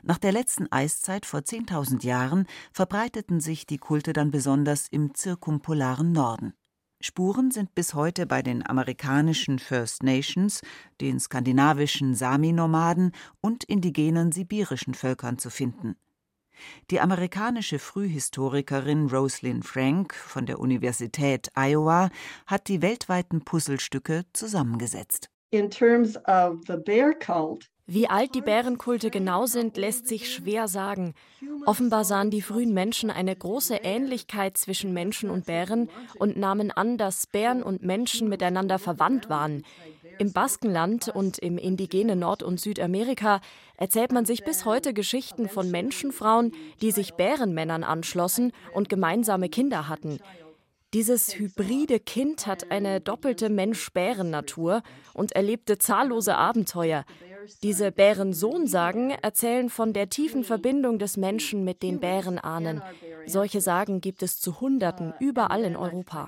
Nach 0.02 0.18
der 0.18 0.32
letzten 0.32 0.72
Eiszeit 0.72 1.26
vor 1.26 1.42
10.000 1.42 2.06
Jahren 2.06 2.48
verbreiteten 2.72 3.42
sich 3.42 3.66
die 3.66 3.80
Kulte 3.80 4.14
dann 4.14 4.32
besonders 4.32 4.88
im 4.88 5.14
zirkumpolaren 5.14 6.14
Norden. 6.14 6.54
Spuren 7.04 7.52
sind 7.52 7.74
bis 7.74 7.94
heute 7.94 8.26
bei 8.26 8.42
den 8.42 8.66
amerikanischen 8.66 9.60
First 9.60 10.04
Nations, 10.04 10.62
den 11.00 11.20
skandinavischen 11.20 12.16
Sami-Nomaden 12.16 13.12
und 13.42 13.64
indigenen 13.64 14.32
sibirischen 14.32 14.94
Völkern 14.94 15.38
zu 15.38 15.50
finden. 15.50 15.96
Die 16.90 17.00
amerikanische 17.00 17.80
Frühhistorikerin 17.80 19.08
Rosalind 19.08 19.66
Frank 19.66 20.14
von 20.14 20.46
der 20.46 20.60
Universität 20.60 21.50
Iowa 21.56 22.10
hat 22.46 22.68
die 22.68 22.82
weltweiten 22.82 23.44
Puzzlestücke 23.44 24.26
zusammengesetzt. 24.34 25.30
In 25.52 25.70
terms 25.70 26.18
of 26.28 26.60
the 26.68 26.78
bear 26.78 27.14
cult, 27.14 27.71
wie 27.88 28.08
alt 28.08 28.36
die 28.36 28.42
Bärenkulte 28.42 29.10
genau 29.10 29.46
sind, 29.46 29.76
lässt 29.76 30.08
sich 30.08 30.34
schwer 30.34 30.68
sagen. 30.68 31.14
Offenbar 31.66 32.06
sahen 32.06 32.30
die 32.30 32.42
frühen 32.42 32.74
Menschen 32.74 33.10
eine 33.10 33.36
große 33.36 33.76
Ähnlichkeit 33.84 34.58
zwischen 34.58 34.94
Menschen 34.94 35.30
und 35.30 35.46
Bären 35.46 35.90
und 36.18 36.38
nahmen 36.38 36.72
an, 36.72 36.98
dass 36.98 37.28
Bären 37.28 37.64
und 37.64 37.84
Menschen 37.84 38.30
miteinander 38.30 38.80
verwandt 38.80 39.30
waren. 39.30 39.64
Im 40.20 40.34
Baskenland 40.34 41.10
und 41.10 41.40
im 41.40 41.58
indigenen 41.58 42.20
Nord- 42.20 42.44
und 42.44 42.60
Südamerika 42.60 43.42
erzählt 43.78 44.12
man 44.12 44.26
sich 44.26 44.44
bis 44.44 44.66
heute 44.66 44.94
Geschichten 44.94 45.50
von 45.50 45.72
Menschenfrauen, 45.72 46.52
die 46.82 46.92
sich 46.92 47.16
Bärenmännern 47.16 47.84
anschlossen 47.84 48.52
und 48.74 48.88
gemeinsame 48.88 49.50
Kinder 49.50 49.90
hatten. 49.90 50.20
Dieses 50.94 51.40
hybride 51.40 52.02
Kind 52.02 52.48
hat 52.48 52.70
eine 52.70 53.00
doppelte 53.00 53.50
Mensch-Bären-Natur 53.50 54.84
und 55.14 55.32
erlebte 55.32 55.78
zahllose 55.78 56.36
Abenteuer. 56.36 57.06
Diese 57.64 57.92
Bärensohn-Sagen 57.92 59.12
erzählen 59.12 59.70
von 59.70 59.94
der 59.94 60.10
tiefen 60.10 60.44
Verbindung 60.44 61.00
des 61.00 61.18
Menschen 61.18 61.64
mit 61.64 61.84
den 61.84 62.00
Bärenahnen. 62.00 62.82
Solche 63.26 63.62
Sagen 63.62 64.02
gibt 64.02 64.24
es 64.24 64.40
zu 64.40 64.60
Hunderten 64.60 65.14
überall 65.20 65.64
in 65.64 65.76
Europa. 65.76 66.28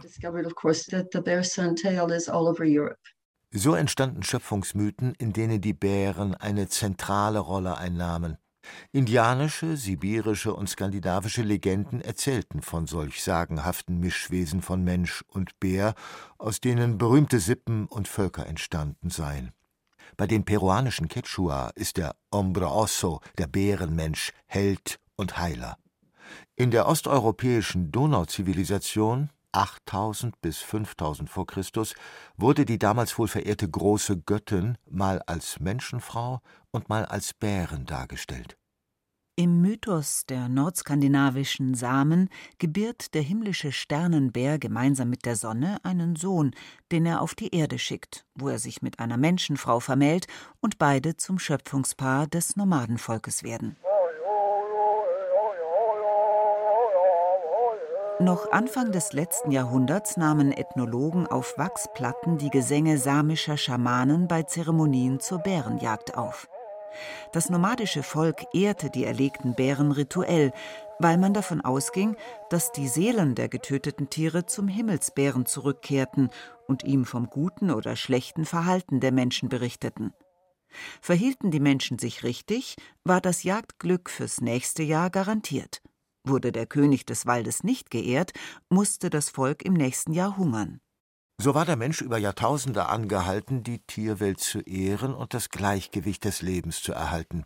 So 3.55 3.75
entstanden 3.75 4.23
Schöpfungsmythen, 4.23 5.13
in 5.17 5.33
denen 5.33 5.61
die 5.61 5.73
Bären 5.73 6.35
eine 6.35 6.67
zentrale 6.67 7.39
Rolle 7.39 7.77
einnahmen. 7.77 8.37
Indianische, 8.91 9.75
sibirische 9.77 10.53
und 10.53 10.69
skandinavische 10.69 11.41
Legenden 11.41 12.01
erzählten 12.01 12.61
von 12.61 12.87
solch 12.87 13.21
sagenhaften 13.21 13.99
Mischwesen 13.99 14.61
von 14.61 14.83
Mensch 14.83 15.23
und 15.27 15.59
Bär, 15.59 15.95
aus 16.37 16.61
denen 16.61 16.97
berühmte 16.97 17.39
Sippen 17.39 17.85
und 17.87 18.07
Völker 18.07 18.47
entstanden 18.47 19.09
seien. 19.09 19.51
Bei 20.17 20.27
den 20.27 20.45
peruanischen 20.45 21.07
Quechua 21.07 21.71
ist 21.75 21.97
der 21.97 22.15
Hombre 22.31 22.69
Osso, 22.71 23.21
der 23.37 23.47
Bärenmensch, 23.47 24.31
Held 24.45 24.99
und 25.15 25.37
Heiler. 25.37 25.77
In 26.55 26.71
der 26.71 26.87
osteuropäischen 26.87 27.91
Donauzivilisation 27.91 29.29
8000 29.53 30.41
bis 30.41 30.59
5000 30.59 31.29
vor 31.29 31.45
Christus 31.45 31.95
wurde 32.37 32.65
die 32.65 32.79
damals 32.79 33.17
wohl 33.17 33.27
verehrte 33.27 33.69
große 33.69 34.17
Göttin 34.21 34.77
mal 34.89 35.21
als 35.23 35.59
Menschenfrau 35.59 36.41
und 36.71 36.89
mal 36.89 37.05
als 37.05 37.33
Bären 37.33 37.85
dargestellt. 37.85 38.57
Im 39.35 39.61
Mythos 39.61 40.27
der 40.27 40.47
nordskandinavischen 40.47 41.73
Samen 41.73 42.29
gebiert 42.59 43.15
der 43.15 43.23
himmlische 43.23 43.71
Sternenbär 43.71 44.59
gemeinsam 44.59 45.09
mit 45.09 45.25
der 45.25 45.35
Sonne 45.35 45.77
einen 45.81 46.15
Sohn, 46.15 46.51
den 46.91 47.07
er 47.07 47.19
auf 47.19 47.33
die 47.33 47.49
Erde 47.55 47.79
schickt, 47.79 48.27
wo 48.35 48.49
er 48.49 48.59
sich 48.59 48.83
mit 48.83 48.99
einer 48.99 49.17
Menschenfrau 49.17 49.79
vermählt 49.79 50.27
und 50.61 50.77
beide 50.77 51.17
zum 51.17 51.39
Schöpfungspaar 51.39 52.27
des 52.27 52.57
Nomadenvolkes 52.57 53.41
werden. 53.41 53.75
Noch 58.19 58.51
Anfang 58.51 58.91
des 58.91 59.13
letzten 59.13 59.49
Jahrhunderts 59.49 60.15
nahmen 60.15 60.51
Ethnologen 60.51 61.25
auf 61.25 61.57
Wachsplatten 61.57 62.37
die 62.37 62.51
Gesänge 62.51 62.99
samischer 62.99 63.57
Schamanen 63.57 64.27
bei 64.27 64.43
Zeremonien 64.43 65.19
zur 65.19 65.39
Bärenjagd 65.39 66.15
auf. 66.15 66.47
Das 67.31 67.49
nomadische 67.49 68.03
Volk 68.03 68.43
ehrte 68.53 68.89
die 68.89 69.03
erlegten 69.03 69.55
Bären 69.55 69.91
rituell, 69.91 70.51
weil 70.99 71.17
man 71.17 71.33
davon 71.33 71.61
ausging, 71.61 72.15
dass 72.49 72.71
die 72.71 72.87
Seelen 72.87 73.35
der 73.35 73.49
getöteten 73.49 74.09
Tiere 74.09 74.45
zum 74.45 74.67
Himmelsbären 74.67 75.45
zurückkehrten 75.45 76.29
und 76.67 76.83
ihm 76.83 77.05
vom 77.05 77.29
guten 77.29 77.71
oder 77.71 77.95
schlechten 77.95 78.45
Verhalten 78.45 78.99
der 78.99 79.11
Menschen 79.11 79.49
berichteten. 79.49 80.13
Verhielten 81.01 81.51
die 81.51 81.59
Menschen 81.59 81.99
sich 81.99 82.23
richtig, 82.23 82.75
war 83.03 83.21
das 83.21 83.43
Jagdglück 83.43 84.09
fürs 84.09 84.41
nächste 84.41 84.83
Jahr 84.83 85.09
garantiert. 85.09 85.81
Wurde 86.23 86.51
der 86.51 86.65
König 86.65 87.05
des 87.05 87.25
Waldes 87.25 87.63
nicht 87.63 87.91
geehrt, 87.91 88.31
musste 88.69 89.09
das 89.09 89.29
Volk 89.29 89.63
im 89.63 89.73
nächsten 89.73 90.13
Jahr 90.13 90.37
hungern. 90.37 90.79
So 91.41 91.55
war 91.55 91.65
der 91.65 91.75
Mensch 91.75 92.01
über 92.01 92.17
Jahrtausende 92.17 92.87
angehalten, 92.87 93.63
die 93.63 93.79
Tierwelt 93.79 94.39
zu 94.39 94.59
ehren 94.61 95.13
und 95.13 95.33
das 95.33 95.49
Gleichgewicht 95.49 96.23
des 96.25 96.41
Lebens 96.41 96.81
zu 96.81 96.93
erhalten. 96.93 97.45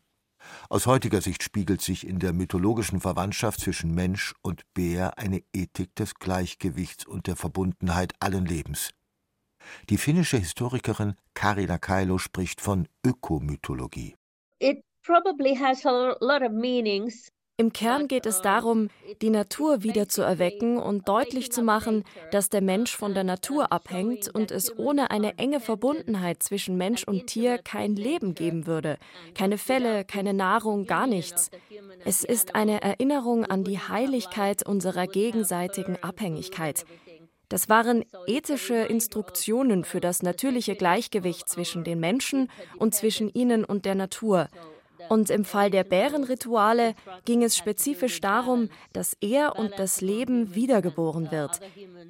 Aus 0.70 0.86
heutiger 0.86 1.22
Sicht 1.22 1.44
spiegelt 1.44 1.82
sich 1.82 2.08
in 2.08 2.20
der 2.20 2.34
mythologischen 2.34 3.00
Verwandtschaft 3.00 3.60
zwischen 3.60 3.94
Mensch 3.94 4.34
und 4.41 4.63
Bär 4.74 5.17
eine 5.17 5.44
Ethik 5.53 5.96
des 5.96 6.15
Gleichgewichts 6.15 7.06
und 7.06 7.27
der 7.27 7.36
Verbundenheit 7.36 8.13
allen 8.20 8.46
Lebens. 8.46 8.91
Die 9.89 9.98
finnische 9.98 10.38
Historikerin 10.38 11.15
Karina 11.34 11.77
Kailo 11.77 12.17
spricht 12.17 12.62
von 12.62 12.88
Ökomythologie. 13.06 14.15
It 14.60 14.84
probably 15.03 15.56
has 15.56 15.86
a 15.86 16.15
lot 16.20 16.41
of 16.41 16.51
meanings. 16.51 17.29
Im 17.60 17.74
Kern 17.74 18.08
geht 18.08 18.28
es 18.28 18.44
darum, 18.44 18.90
die 19.24 19.32
Natur 19.32 19.82
wieder 19.82 20.08
zu 20.08 20.22
erwecken 20.22 20.78
und 20.78 21.08
deutlich 21.08 21.52
zu 21.52 21.64
machen, 21.64 22.04
dass 22.30 22.50
der 22.50 22.62
Mensch 22.62 22.96
von 22.96 23.16
der 23.16 23.24
Natur 23.24 23.72
abhängt 23.72 24.30
und 24.32 24.52
es 24.52 24.78
ohne 24.78 25.10
eine 25.10 25.40
enge 25.40 25.60
Verbundenheit 25.60 26.44
zwischen 26.44 26.78
Mensch 26.78 27.04
und 27.06 27.26
Tier 27.26 27.58
kein 27.58 27.96
Leben 27.96 28.36
geben 28.36 28.68
würde. 28.68 29.00
Keine 29.34 29.58
Fälle, 29.58 30.06
keine 30.06 30.36
Nahrung, 30.36 30.86
gar 30.86 31.08
nichts. 31.08 31.50
Es 32.06 32.24
ist 32.24 32.54
eine 32.54 32.84
Erinnerung 32.84 33.44
an 33.44 33.64
die 33.64 33.80
Heiligkeit 33.80 34.64
unserer 34.64 35.08
gegenseitigen 35.08 35.98
Abhängigkeit. 36.04 36.86
Das 37.50 37.70
waren 37.70 38.06
ethische 38.28 38.76
Instruktionen 38.76 39.84
für 39.84 40.00
das 40.00 40.22
natürliche 40.22 40.76
Gleichgewicht 40.76 41.50
zwischen 41.50 41.84
den 41.84 42.00
Menschen 42.00 42.52
und 42.78 42.94
zwischen 42.94 43.30
ihnen 43.34 43.66
und 43.66 43.86
der 43.86 43.96
Natur. 43.96 44.48
Und 45.10 45.30
im 45.30 45.46
Fall 45.46 45.70
der 45.70 45.84
Bärenrituale 45.84 46.96
ging 47.26 47.44
es 47.44 47.58
spezifisch 47.58 48.22
darum, 48.22 48.70
dass 48.94 49.16
er 49.22 49.58
und 49.58 49.74
das 49.78 50.02
Leben 50.02 50.56
wiedergeboren 50.56 51.32
wird. 51.32 51.60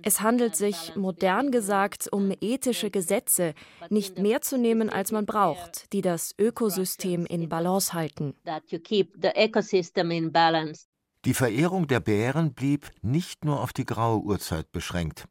Es 0.04 0.22
handelt 0.22 0.56
sich, 0.56 0.96
modern 0.96 1.52
gesagt, 1.52 2.08
um 2.12 2.32
ethische 2.42 2.90
Gesetze, 2.90 3.54
nicht 3.90 4.18
mehr 4.20 4.42
zu 4.42 4.58
nehmen, 4.58 4.90
als 4.90 5.12
man 5.12 5.26
braucht, 5.26 5.92
die 5.94 6.02
das 6.02 6.34
Ökosystem 6.40 7.26
in 7.26 7.50
Balance 7.50 7.94
halten. 7.94 8.34
Die 11.26 11.34
Verehrung 11.34 11.88
der 11.88 12.00
Bären 12.00 12.54
blieb 12.54 12.90
nicht 13.02 13.44
nur 13.44 13.62
auf 13.62 13.74
die 13.74 13.86
graue 13.86 14.22
Urzeit 14.22 14.72
beschränkt. 14.72 15.26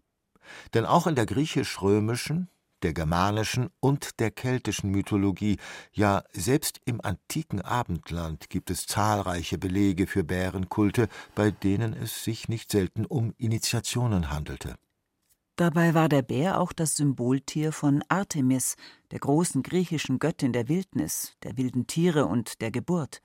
Denn 0.75 0.85
auch 0.85 1.07
in 1.07 1.15
der 1.15 1.27
griechisch-römischen, 1.27 2.49
der 2.87 2.93
germanischen 2.93 3.71
und 3.81 4.21
der 4.21 4.31
keltischen 4.31 4.93
Mythologie, 4.93 5.57
ja 5.93 6.23
selbst 6.33 6.81
im 6.85 7.01
antiken 7.01 7.61
Abendland 7.61 8.49
gibt 8.49 8.71
es 8.71 8.87
zahlreiche 8.87 9.59
Belege 9.59 10.07
für 10.07 10.23
Bärenkulte, 10.23 11.09
bei 11.35 11.51
denen 11.51 11.95
es 11.95 12.23
sich 12.23 12.49
nicht 12.49 12.71
selten 12.71 13.05
um 13.05 13.35
Initiationen 13.39 14.31
handelte. 14.31 14.77
Dabei 15.57 15.95
war 15.95 16.09
der 16.09 16.23
Bär 16.23 16.61
auch 16.61 16.73
das 16.73 16.95
Symboltier 16.95 17.73
von 17.73 18.05
Artemis, 18.09 18.77
der 19.11 19.19
großen 19.19 19.65
griechischen 19.65 20.21
Göttin 20.21 20.53
der 20.53 20.69
Wildnis, 20.69 21.35
der 21.43 21.57
wilden 21.57 21.89
Tiere 21.89 22.27
und 22.27 22.61
der 22.61 22.71
Geburt. 22.71 23.21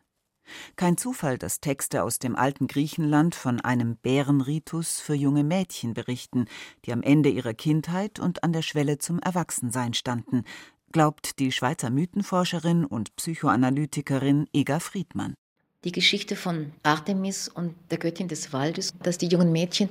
Kein 0.76 0.98
Zufall, 0.98 1.38
dass 1.38 1.60
Texte 1.60 2.04
aus 2.04 2.20
dem 2.20 2.36
alten 2.36 2.68
Griechenland 2.68 3.36
von 3.36 3.60
einem 3.60 3.96
Bärenritus 3.96 5.00
für 5.00 5.16
junge 5.16 5.44
Mädchen 5.44 5.94
berichten, 5.94 6.46
die 6.86 6.94
am 6.94 7.02
Ende 7.02 7.30
ihrer 7.30 7.54
Kindheit 7.54 8.20
und 8.20 8.44
an 8.44 8.54
der 8.54 8.62
Schwelle 8.62 8.98
zum 8.98 9.20
Erwachsensein 9.20 9.94
standen, 9.94 10.44
glaubt 10.92 11.40
die 11.40 11.52
Schweizer 11.52 11.90
Mythenforscherin 11.90 12.86
und 12.86 13.16
Psychoanalytikerin 13.16 14.48
Ega 14.54 14.80
Friedmann. 14.80 15.36
Die 15.84 15.92
Geschichte 15.92 16.36
von 16.36 16.74
Artemis 16.84 17.48
und 17.48 17.74
der 17.90 17.98
Göttin 17.98 18.28
des 18.28 18.54
Waldes, 18.54 18.94
dass 19.02 19.18
die 19.18 19.28
jungen 19.28 19.52
Mädchen, 19.52 19.90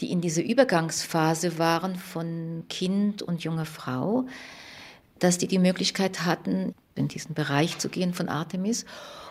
die 0.00 0.10
in 0.10 0.22
dieser 0.22 0.42
Übergangsphase 0.42 1.58
waren 1.58 1.96
von 1.96 2.64
Kind 2.70 3.20
und 3.20 3.44
junger 3.44 3.66
Frau, 3.66 4.24
dass 5.18 5.36
die 5.36 5.46
die 5.46 5.58
Möglichkeit 5.58 6.24
hatten, 6.24 6.74
in 6.94 7.08
diesen 7.08 7.34
Bereich 7.34 7.76
zu 7.76 7.90
gehen 7.90 8.14
von 8.14 8.30
Artemis 8.30 8.86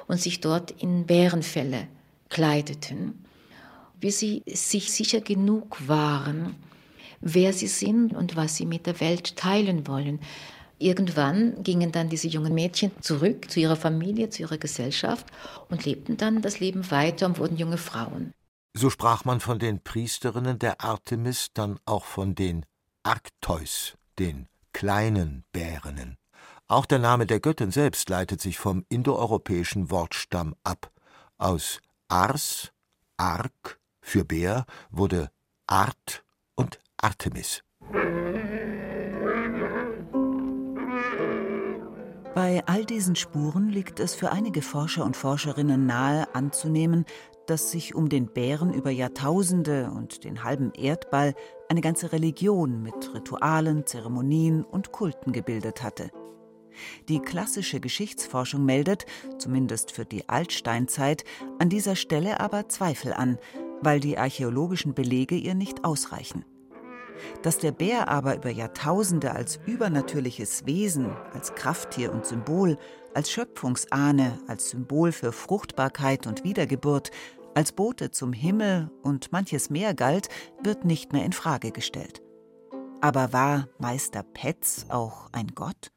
und 0.08 0.20
sich 0.20 0.40
dort 0.42 0.72
in 0.72 1.06
Bärenfälle 1.06 1.88
kleideten, 2.30 3.26
bis 4.00 4.20
sie 4.20 4.44
sich 4.48 4.92
sicher 4.92 5.22
genug 5.22 5.88
waren, 5.88 6.56
wer 7.22 7.54
sie 7.54 7.68
sind 7.68 8.14
und 8.14 8.36
was 8.36 8.56
sie 8.56 8.66
mit 8.66 8.86
der 8.86 9.00
Welt 9.00 9.36
teilen 9.36 9.88
wollen. 9.88 10.20
Irgendwann 10.78 11.64
gingen 11.64 11.92
dann 11.92 12.10
diese 12.10 12.28
jungen 12.28 12.54
Mädchen 12.54 12.92
zurück 13.02 13.50
zu 13.50 13.60
ihrer 13.60 13.78
Familie, 13.78 14.30
zu 14.30 14.44
ihrer 14.44 14.58
Gesellschaft 14.58 15.26
und 15.70 15.86
lebten 15.86 16.18
dann 16.18 16.42
das 16.42 16.60
Leben 16.60 16.92
weiter 16.92 17.26
und 17.26 17.40
wurden 17.40 17.58
junge 17.58 17.78
Frauen. 17.78 18.34
So 18.74 18.90
sprach 18.90 19.24
man 19.24 19.40
von 19.40 19.58
den 19.58 19.82
Priesterinnen 19.82 20.60
der 20.60 20.82
Artemis 20.82 21.48
dann 21.54 21.80
auch 21.86 22.04
von 22.04 22.36
den 22.36 22.66
Arkteus, 23.04 23.94
den 24.20 24.48
kleinen 24.74 25.46
Bärinnen. 25.54 26.18
Auch 26.68 26.88
der 26.88 26.98
Name 26.98 27.28
der 27.28 27.40
Göttin 27.40 27.70
selbst 27.70 28.10
leitet 28.10 28.42
sich 28.42 28.58
vom 28.58 28.86
indoeuropäischen 28.90 29.92
Wortstamm 29.92 30.56
ab. 30.64 30.92
Aus 31.38 31.80
Ars, 32.08 32.72
Ark 33.18 33.80
für 34.02 34.26
Bär 34.26 34.66
wurde 34.90 35.30
Art 35.68 36.24
und 36.56 36.80
Artemis. 36.98 37.62
Bei 42.34 42.64
all 42.66 42.84
diesen 42.84 43.16
Spuren 43.16 43.70
liegt 43.70 44.00
es 44.00 44.16
für 44.16 44.32
einige 44.32 44.64
Forscher 44.64 45.06
und 45.06 45.16
Forscherinnen 45.16 45.86
nahe 45.86 46.34
anzunehmen, 46.34 47.06
dass 47.46 47.70
sich 47.70 47.94
um 47.94 48.10
den 48.10 48.34
Bären 48.34 48.74
über 48.74 48.90
Jahrtausende 48.90 49.92
und 49.92 50.24
den 50.24 50.44
halben 50.44 50.74
Erdball 50.74 51.36
eine 51.70 51.82
ganze 51.82 52.12
Religion 52.12 52.82
mit 52.82 53.14
Ritualen, 53.14 53.86
Zeremonien 53.86 54.64
und 54.64 54.92
Kulten 54.92 55.32
gebildet 55.32 55.84
hatte. 55.84 56.10
Die 57.10 57.20
klassische 57.20 57.80
Geschichtsforschung 57.80 58.66
meldet, 58.66 59.06
zumindest 59.38 59.92
für 59.92 60.06
die 60.06 60.28
Altsteinzeit, 60.30 61.24
an 61.60 61.70
dieser 61.70 61.96
Stelle 61.96 62.40
aber 62.40 62.70
Zweifel 62.70 63.14
an, 63.14 63.38
weil 63.82 64.00
die 64.00 64.18
archäologischen 64.18 64.94
Belege 64.94 65.36
ihr 65.36 65.56
nicht 65.56 65.84
ausreichen. 65.84 66.46
Dass 67.44 67.60
der 67.60 67.72
Bär 67.72 68.10
aber 68.10 68.36
über 68.36 68.50
Jahrtausende 68.50 69.32
als 69.32 69.60
übernatürliches 69.66 70.66
Wesen, 70.66 71.16
als 71.34 71.56
Krafttier 71.56 72.12
und 72.12 72.26
Symbol, 72.26 72.78
als 73.14 73.32
Schöpfungsahne, 73.32 74.40
als 74.48 74.70
Symbol 74.72 75.12
für 75.12 75.32
Fruchtbarkeit 75.32 76.28
und 76.28 76.44
Wiedergeburt, 76.44 77.12
als 77.54 77.72
Bote 77.72 78.12
zum 78.12 78.34
Himmel 78.34 78.92
und 79.02 79.32
manches 79.32 79.70
mehr 79.70 79.94
galt, 79.94 80.28
wird 80.62 80.84
nicht 80.84 81.14
mehr 81.14 81.24
in 81.24 81.32
Frage 81.32 81.72
gestellt. 81.72 82.22
Aber 83.02 83.32
war 83.32 83.70
Meister 83.80 84.24
Petz 84.24 84.86
auch 84.90 85.30
ein 85.32 85.48
Gott? 85.56 85.95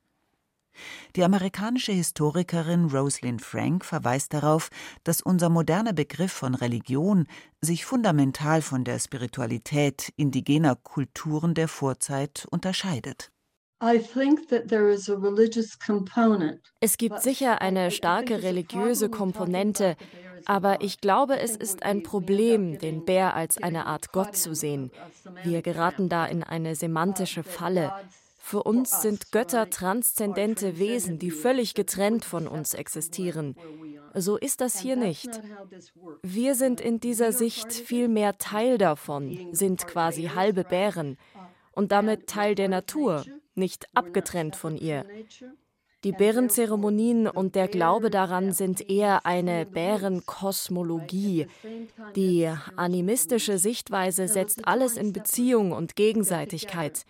Die 1.17 1.25
amerikanische 1.25 1.93
Historikerin 1.93 2.87
Rosalind 2.87 3.43
Frank 3.43 3.85
verweist 3.85 4.35
darauf, 4.35 4.71
dass 5.05 5.23
unser 5.23 5.49
moderner 5.49 5.93
Begriff 5.93 6.33
von 6.33 6.55
Religion 6.55 7.27
sich 7.61 7.85
fundamental 7.85 8.63
von 8.63 8.85
der 8.85 8.99
Spiritualität 8.99 10.13
indigener 10.17 10.77
Kulturen 10.77 11.55
der 11.55 11.69
Vorzeit 11.69 12.47
unterscheidet. 12.51 13.31
Es 16.81 16.97
gibt 16.97 17.23
sicher 17.23 17.61
eine 17.61 17.91
starke 17.93 18.43
religiöse 18.43 19.09
Komponente, 19.09 19.97
aber 20.47 20.81
ich 20.81 21.01
glaube, 21.01 21.39
es 21.39 21.55
ist 21.55 21.85
ein 21.85 22.03
Problem, 22.03 22.79
den 22.79 23.05
Bär 23.05 23.35
als 23.35 23.63
eine 23.63 23.87
Art 23.87 24.11
Gott 24.13 24.37
zu 24.37 24.55
sehen. 24.55 24.91
Wir 25.45 25.63
geraten 25.63 26.09
da 26.09 26.27
in 26.27 26.43
eine 26.43 26.75
semantische 26.75 27.45
Falle. 27.45 27.93
Für 28.49 28.63
uns 28.63 29.03
sind 29.03 29.31
Götter 29.31 29.69
transzendente 29.69 30.79
Wesen, 30.79 31.19
die 31.19 31.31
völlig 31.31 31.75
getrennt 31.75 32.25
von 32.25 32.49
uns 32.49 32.73
existieren. 32.73 33.55
So 34.15 34.39
ist 34.39 34.63
das 34.63 34.79
hier 34.79 34.97
nicht. 34.97 35.29
Wir 36.23 36.55
sind 36.55 36.81
in 36.81 36.99
dieser 36.99 37.33
Sicht 37.33 37.75
vielmehr 37.75 38.39
Teil 38.39 38.79
davon, 38.79 39.51
sind 39.53 39.87
quasi 39.87 40.31
halbe 40.35 40.65
Bären 40.65 41.19
und 41.73 41.93
damit 41.93 42.27
Teil 42.27 42.55
der 42.55 42.71
Natur, 42.71 43.23
nicht 43.55 43.87
abgetrennt 43.95 44.57
von 44.57 44.79
ihr. 44.79 45.05
Die 46.05 46.13
Bärenzeremonien 46.13 47.27
und 47.27 47.57
der 47.57 47.67
Glaube 47.67 48.09
daran 48.09 48.53
sind 48.53 48.89
eher 48.89 49.27
eine 49.27 49.67
Bärenkosmologie. 49.67 51.49
Die 52.15 52.49
animistische 52.77 53.59
Sichtweise 53.59 54.29
setzt 54.29 54.69
alles 54.69 54.97
in 54.97 55.13
Beziehung 55.13 55.73
und 55.73 55.97
Gegenseitigkeit. 55.97 57.05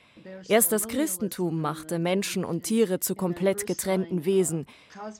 Erst 0.48 0.72
das 0.72 0.88
Christentum 0.88 1.60
machte 1.60 1.98
Menschen 1.98 2.46
und 2.46 2.62
Tiere 2.62 2.98
zu 2.98 3.14
komplett 3.14 3.66
getrennten 3.66 4.24
Wesen. 4.24 4.64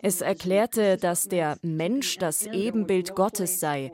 Es 0.01 0.23
erklärte, 0.23 0.97
dass 0.97 1.29
der 1.29 1.59
Mensch 1.61 2.17
das 2.17 2.47
Ebenbild 2.47 3.15
Gottes 3.15 3.61
sei. 3.61 3.93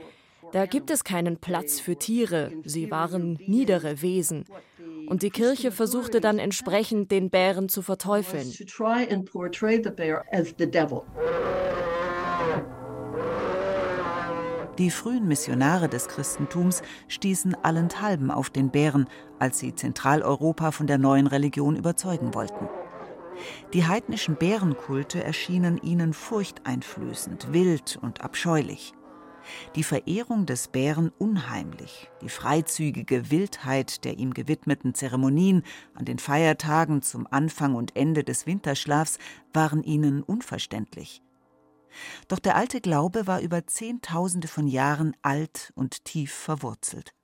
Da 0.52 0.66
gibt 0.66 0.92
es 0.92 1.02
keinen 1.02 1.38
Platz 1.38 1.80
für 1.80 1.96
Tiere, 1.96 2.52
sie 2.64 2.92
waren 2.92 3.40
niedere 3.44 4.02
Wesen 4.02 4.44
und 5.08 5.22
die 5.22 5.30
Kirche 5.30 5.72
versuchte 5.72 6.20
dann 6.20 6.38
entsprechend 6.38 7.10
den 7.10 7.30
Bären 7.30 7.68
zu 7.68 7.82
verteufeln. 7.82 8.52
Die 14.78 14.90
frühen 14.90 15.28
Missionare 15.28 15.88
des 15.88 16.08
Christentums 16.08 16.82
stießen 17.06 17.54
allenthalben 17.62 18.30
auf 18.32 18.50
den 18.50 18.70
Bären, 18.70 19.08
als 19.38 19.60
sie 19.60 19.74
Zentraleuropa 19.74 20.72
von 20.72 20.88
der 20.88 20.98
neuen 20.98 21.28
Religion 21.28 21.76
überzeugen 21.76 22.34
wollten. 22.34 22.68
Die 23.72 23.86
heidnischen 23.86 24.36
Bärenkulte 24.36 25.22
erschienen 25.22 25.78
ihnen 25.78 26.12
furchteinflößend, 26.12 27.52
wild 27.52 27.98
und 28.02 28.22
abscheulich 28.22 28.94
die 29.74 29.83
Verehrung 29.83 30.46
des 30.46 30.68
Bären 30.68 31.11
unheimlich, 31.18 32.11
die 32.22 32.28
freizügige 32.28 33.30
Wildheit 33.30 34.04
der 34.04 34.18
ihm 34.18 34.35
gewidmeten 34.35 34.94
Zeremonien 34.94 35.62
an 35.94 36.04
den 36.04 36.18
Feiertagen 36.18 37.02
zum 37.02 37.26
Anfang 37.30 37.74
und 37.74 37.96
Ende 37.96 38.24
des 38.24 38.46
Winterschlafs 38.46 39.18
waren 39.52 39.83
ihnen 39.83 40.22
unverständlich. 40.22 41.22
Doch 42.28 42.38
der 42.38 42.57
alte 42.57 42.80
Glaube 42.80 43.26
war 43.26 43.40
über 43.40 43.66
Zehntausende 43.66 44.48
von 44.48 44.66
Jahren 44.66 45.16
alt 45.22 45.72
und 45.74 46.04
tief 46.04 46.33
verwurzelt. 46.33 47.14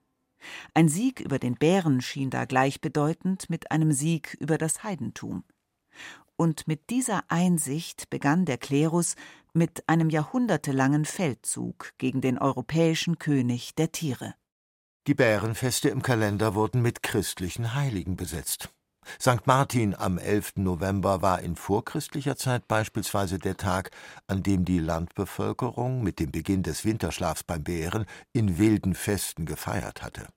Ein 0.73 0.87
Sieg 0.87 1.19
über 1.19 1.39
den 1.39 1.55
Bären 1.55 2.01
schien 2.01 2.29
da 2.29 2.45
gleichbedeutend 2.45 3.49
mit 3.49 3.71
einem 3.71 3.91
Sieg 3.91 4.37
über 4.39 4.57
das 4.57 4.83
Heidentum. 4.83 5.43
Und 6.35 6.67
mit 6.67 6.89
dieser 6.89 7.23
Einsicht 7.27 8.09
begann 8.09 8.45
der 8.45 8.57
Klerus 8.57 9.15
mit 9.53 9.87
einem 9.87 10.09
jahrhundertelangen 10.09 11.05
Feldzug 11.05 11.93
gegen 11.97 12.21
den 12.21 12.37
europäischen 12.37 13.19
König 13.19 13.75
der 13.75 13.91
Tiere. 13.91 14.35
Die 15.07 15.13
Bärenfeste 15.13 15.89
im 15.89 16.01
Kalender 16.01 16.55
wurden 16.55 16.81
mit 16.81 17.03
christlichen 17.03 17.73
Heiligen 17.73 18.15
besetzt. 18.15 18.69
St. 19.19 19.45
Martin 19.45 19.95
am 19.95 20.19
11. 20.19 20.57
November 20.57 21.21
war 21.21 21.41
in 21.41 21.55
vorchristlicher 21.55 22.35
Zeit 22.35 22.67
beispielsweise 22.67 23.39
der 23.39 23.57
Tag, 23.57 23.89
an 24.27 24.43
dem 24.43 24.63
die 24.63 24.79
Landbevölkerung 24.79 26.03
mit 26.03 26.19
dem 26.19 26.31
Beginn 26.31 26.61
des 26.61 26.85
Winterschlafs 26.85 27.43
beim 27.43 27.63
Bären 27.63 28.05
in 28.31 28.59
wilden 28.59 28.93
Festen 28.93 29.45
gefeiert 29.45 30.03
hatte. 30.03 30.27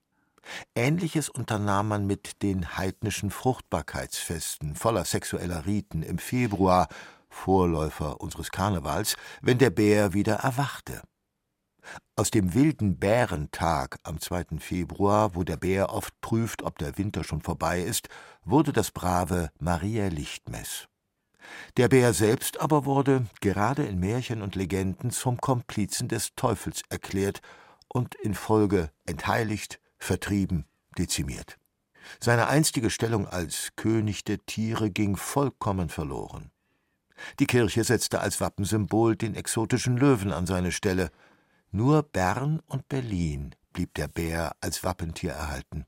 Ähnliches 0.75 1.29
unternahm 1.29 1.87
man 1.87 2.07
mit 2.07 2.41
den 2.41 2.77
heidnischen 2.77 3.31
Fruchtbarkeitsfesten 3.31 4.75
voller 4.75 5.05
sexueller 5.05 5.65
Riten 5.65 6.03
im 6.03 6.17
Februar, 6.17 6.87
Vorläufer 7.35 8.21
unseres 8.21 8.49
Karnevals, 8.49 9.17
wenn 9.41 9.59
der 9.59 9.69
Bär 9.69 10.13
wieder 10.13 10.35
erwachte. 10.35 11.01
Aus 12.15 12.31
dem 12.31 12.55
wilden 12.55 12.97
Bärentag 12.97 13.99
am 14.03 14.19
2. 14.19 14.57
Februar, 14.59 15.35
wo 15.35 15.43
der 15.43 15.57
Bär 15.57 15.91
oft 15.91 16.19
prüft, 16.21 16.63
ob 16.63 16.79
der 16.79 16.97
Winter 16.97 17.23
schon 17.23 17.41
vorbei 17.41 17.81
ist, 17.81 18.09
wurde 18.43 18.73
das 18.73 18.89
brave 18.89 19.51
Maria 19.59 20.07
Lichtmess. 20.07 20.87
Der 21.77 21.89
Bär 21.89 22.13
selbst 22.13 22.59
aber 22.59 22.85
wurde, 22.85 23.25
gerade 23.41 23.83
in 23.83 23.99
Märchen 23.99 24.41
und 24.41 24.55
Legenden, 24.55 25.11
zum 25.11 25.37
Komplizen 25.37 26.07
des 26.07 26.33
Teufels 26.35 26.81
erklärt 26.89 27.41
und 27.87 28.15
in 28.15 28.33
Folge 28.33 28.89
entheiligt, 29.05 29.79
vertrieben, 29.99 30.65
dezimiert. 30.97 31.59
Seine 32.19 32.47
einstige 32.47 32.89
Stellung 32.89 33.27
als 33.27 33.73
König 33.75 34.23
der 34.23 34.43
Tiere 34.45 34.89
ging 34.89 35.17
vollkommen 35.17 35.89
verloren. 35.89 36.51
Die 37.39 37.47
Kirche 37.47 37.83
setzte 37.83 38.19
als 38.19 38.41
Wappensymbol 38.41 39.15
den 39.15 39.35
exotischen 39.35 39.97
Löwen 39.97 40.31
an 40.31 40.45
seine 40.45 40.71
Stelle, 40.71 41.11
nur 41.71 42.03
Bern 42.03 42.61
und 42.67 42.87
Berlin 42.87 43.55
blieb 43.73 43.93
der 43.95 44.07
Bär 44.07 44.55
als 44.61 44.83
Wappentier 44.83 45.31
erhalten. 45.31 45.85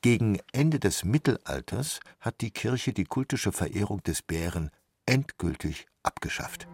Gegen 0.00 0.38
Ende 0.52 0.80
des 0.80 1.04
Mittelalters 1.04 2.00
hat 2.20 2.40
die 2.40 2.50
Kirche 2.50 2.92
die 2.92 3.04
kultische 3.04 3.52
Verehrung 3.52 4.02
des 4.02 4.22
Bären 4.22 4.70
endgültig 5.06 5.86
abgeschafft. 6.02 6.66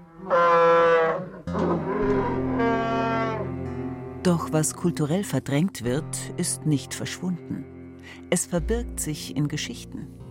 Doch 4.22 4.52
was 4.52 4.74
kulturell 4.74 5.24
verdrängt 5.24 5.84
wird, 5.84 6.32
ist 6.38 6.64
nicht 6.64 6.94
verschwunden. 6.94 8.00
Es 8.30 8.46
verbirgt 8.46 9.00
sich 9.00 9.36
in 9.36 9.48
Geschichten. 9.48 10.23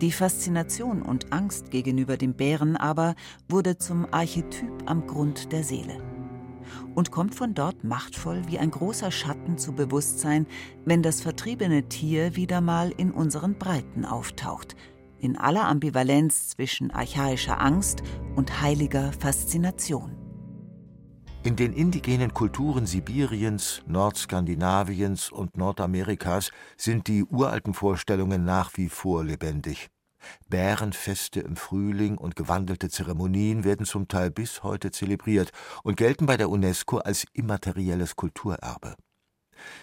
Die 0.00 0.12
Faszination 0.12 1.02
und 1.02 1.32
Angst 1.32 1.72
gegenüber 1.72 2.16
dem 2.16 2.34
Bären 2.34 2.76
aber 2.76 3.16
wurde 3.48 3.78
zum 3.78 4.06
Archetyp 4.12 4.84
am 4.86 5.06
Grund 5.08 5.50
der 5.50 5.64
Seele 5.64 6.00
und 6.94 7.10
kommt 7.10 7.34
von 7.34 7.54
dort 7.54 7.82
machtvoll 7.82 8.42
wie 8.46 8.58
ein 8.58 8.70
großer 8.70 9.10
Schatten 9.10 9.58
zu 9.58 9.72
Bewusstsein, 9.72 10.46
wenn 10.84 11.02
das 11.02 11.20
vertriebene 11.20 11.88
Tier 11.88 12.36
wieder 12.36 12.60
mal 12.60 12.92
in 12.96 13.10
unseren 13.10 13.54
Breiten 13.58 14.04
auftaucht, 14.04 14.76
in 15.18 15.36
aller 15.36 15.66
Ambivalenz 15.66 16.50
zwischen 16.50 16.90
archaischer 16.90 17.60
Angst 17.60 18.02
und 18.36 18.60
heiliger 18.60 19.12
Faszination. 19.12 20.17
In 21.44 21.54
den 21.54 21.72
indigenen 21.72 22.34
Kulturen 22.34 22.86
Sibiriens, 22.86 23.82
Nordskandinaviens 23.86 25.30
und 25.30 25.56
Nordamerikas 25.56 26.50
sind 26.76 27.06
die 27.06 27.24
uralten 27.24 27.74
Vorstellungen 27.74 28.44
nach 28.44 28.72
wie 28.76 28.88
vor 28.88 29.24
lebendig. 29.24 29.88
Bärenfeste 30.48 31.40
im 31.40 31.54
Frühling 31.54 32.18
und 32.18 32.34
gewandelte 32.34 32.90
Zeremonien 32.90 33.62
werden 33.62 33.86
zum 33.86 34.08
Teil 34.08 34.32
bis 34.32 34.64
heute 34.64 34.90
zelebriert 34.90 35.52
und 35.84 35.96
gelten 35.96 36.26
bei 36.26 36.36
der 36.36 36.50
UNESCO 36.50 36.98
als 36.98 37.24
immaterielles 37.32 38.16
Kulturerbe. 38.16 38.96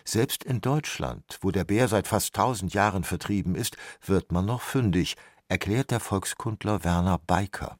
Selbst 0.03 0.43
in 0.43 0.59
Deutschland, 0.59 1.37
wo 1.41 1.51
der 1.51 1.63
Bär 1.63 1.87
seit 1.87 2.07
fast 2.07 2.35
tausend 2.35 2.73
Jahren 2.73 3.05
vertrieben 3.05 3.55
ist, 3.55 3.77
wird 4.05 4.31
man 4.31 4.45
noch 4.45 4.61
fündig, 4.61 5.15
erklärt 5.47 5.91
der 5.91 6.01
Volkskundler 6.01 6.83
Werner 6.83 7.19
Beiker. 7.25 7.77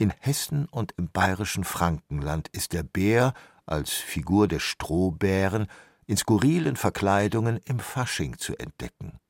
In 0.00 0.14
Hessen 0.18 0.66
und 0.70 0.94
im 0.96 1.10
bayerischen 1.10 1.62
Frankenland 1.62 2.48
ist 2.52 2.72
der 2.72 2.82
Bär 2.82 3.34
als 3.66 3.90
Figur 3.90 4.48
des 4.48 4.62
Strohbären 4.62 5.66
in 6.06 6.16
skurrilen 6.16 6.76
Verkleidungen 6.76 7.60
im 7.66 7.80
Fasching 7.80 8.38
zu 8.38 8.56
entdecken. 8.56 9.20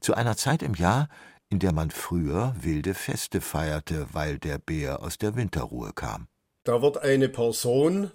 Zu 0.00 0.12
einer 0.12 0.36
Zeit 0.36 0.62
im 0.62 0.74
Jahr, 0.74 1.08
in 1.48 1.58
der 1.58 1.72
man 1.72 1.90
früher 1.90 2.54
wilde 2.60 2.92
Feste 2.92 3.40
feierte, 3.40 4.08
weil 4.12 4.38
der 4.38 4.58
Bär 4.58 5.02
aus 5.02 5.16
der 5.16 5.36
Winterruhe 5.36 5.92
kam. 5.94 6.28
Da 6.64 6.82
wird 6.82 6.98
eine 6.98 7.30
Person 7.30 8.10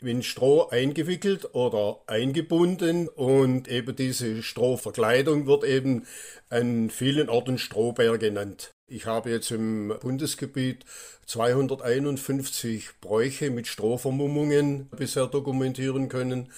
in 0.00 0.24
Stroh 0.24 0.70
eingewickelt 0.70 1.54
oder 1.54 2.00
eingebunden 2.08 3.06
und 3.06 3.68
eben 3.68 3.94
diese 3.94 4.42
Strohverkleidung 4.42 5.46
wird 5.46 5.62
eben 5.62 6.04
an 6.50 6.90
vielen 6.90 7.28
Orten 7.28 7.58
Strohbär 7.58 8.18
genannt. 8.18 8.73
Ich 8.86 9.06
habe 9.06 9.30
jetzt 9.30 9.50
im 9.50 9.94
Bundesgebiet 10.00 10.84
251 11.26 13.00
Bräuche 13.00 13.50
mit 13.50 13.66
Strohvermummungen 13.66 14.88
bisher 14.90 15.26
dokumentieren 15.26 16.10
können. 16.10 16.52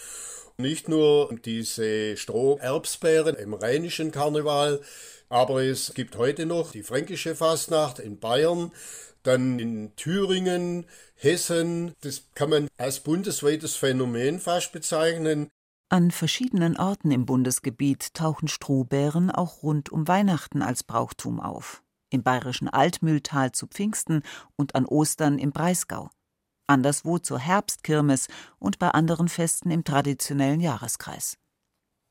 Nicht 0.58 0.88
nur 0.88 1.32
diese 1.44 2.16
Stroherbsbären 2.16 3.36
im 3.36 3.54
rheinischen 3.54 4.10
Karneval, 4.10 4.80
aber 5.28 5.62
es 5.62 5.94
gibt 5.94 6.16
heute 6.16 6.46
noch 6.46 6.72
die 6.72 6.82
fränkische 6.82 7.36
Fastnacht 7.36 8.00
in 8.00 8.18
Bayern, 8.18 8.72
dann 9.22 9.60
in 9.60 9.94
Thüringen, 9.94 10.86
Hessen. 11.14 11.94
Das 12.00 12.24
kann 12.34 12.50
man 12.50 12.68
als 12.76 13.00
bundesweites 13.00 13.76
Phänomen 13.76 14.40
fast 14.40 14.72
bezeichnen. 14.72 15.48
An 15.88 16.10
verschiedenen 16.10 16.76
Orten 16.76 17.12
im 17.12 17.24
Bundesgebiet 17.24 18.14
tauchen 18.14 18.48
Strohbären 18.48 19.30
auch 19.30 19.62
rund 19.62 19.92
um 19.92 20.08
Weihnachten 20.08 20.62
als 20.62 20.82
Brauchtum 20.82 21.38
auf. 21.38 21.82
Im 22.10 22.22
bayerischen 22.22 22.68
Altmühltal 22.68 23.52
zu 23.52 23.66
Pfingsten 23.66 24.22
und 24.56 24.74
an 24.74 24.86
Ostern 24.86 25.38
im 25.38 25.52
Breisgau. 25.52 26.10
Anderswo 26.66 27.18
zur 27.18 27.38
Herbstkirmes 27.38 28.28
und 28.58 28.78
bei 28.78 28.90
anderen 28.90 29.28
Festen 29.28 29.70
im 29.70 29.84
traditionellen 29.84 30.60
Jahreskreis. 30.60 31.38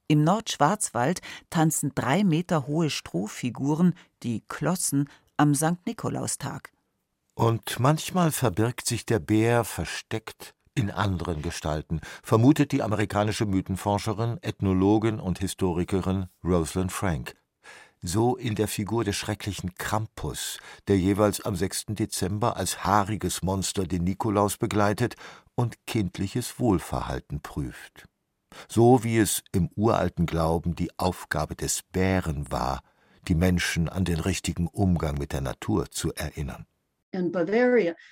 Im 0.08 0.24
Nordschwarzwald 0.24 1.22
tanzen 1.50 1.92
drei 1.96 2.24
Meter 2.24 2.68
hohe 2.68 2.90
Strohfiguren, 2.90 3.96
die 4.24 4.42
Klossen, 4.48 5.10
am 5.38 5.56
St. 5.56 5.86
Nikolaustag. 5.86 6.72
Und 7.34 7.80
manchmal 7.80 8.32
verbirgt 8.32 8.86
sich 8.86 9.06
der 9.06 9.20
Bär 9.20 9.64
versteckt 9.64 10.56
in 10.76 10.92
anderen 10.92 11.42
Gestalten, 11.42 12.02
vermutet 12.22 12.72
die 12.72 12.82
amerikanische 12.82 13.46
Mythenforscherin, 13.46 14.38
Ethnologin 14.42 15.20
und 15.20 15.40
Historikerin 15.40 16.28
Rosalind 16.44 16.92
Frank. 16.92 17.36
So 18.08 18.36
in 18.36 18.56
der 18.56 18.68
Figur 18.68 19.04
des 19.04 19.16
schrecklichen 19.16 19.76
Krampus, 19.76 20.60
der 20.88 20.98
jeweils 20.98 21.42
am 21.42 21.56
6. 21.56 21.86
Dezember 21.90 22.56
als 22.56 22.84
haariges 22.84 23.42
Monster 23.42 23.86
den 23.86 24.04
Nikolaus 24.04 24.58
begleitet 24.58 25.16
und 25.56 25.86
kindliches 25.88 26.60
Wohlverhalten 26.60 27.42
prüft 27.42 28.08
so 28.68 29.04
wie 29.04 29.18
es 29.18 29.44
im 29.52 29.70
uralten 29.76 30.26
Glauben 30.26 30.76
die 30.76 30.98
Aufgabe 30.98 31.56
des 31.56 31.82
Bären 31.92 32.52
war, 32.52 32.82
die 33.28 33.36
Menschen 33.36 33.90
an 33.90 34.06
den 34.06 34.20
richtigen 34.20 34.68
Umgang 34.68 35.18
mit 35.18 35.34
der 35.34 35.42
Natur 35.42 35.90
zu 35.92 36.14
erinnern. 36.14 36.66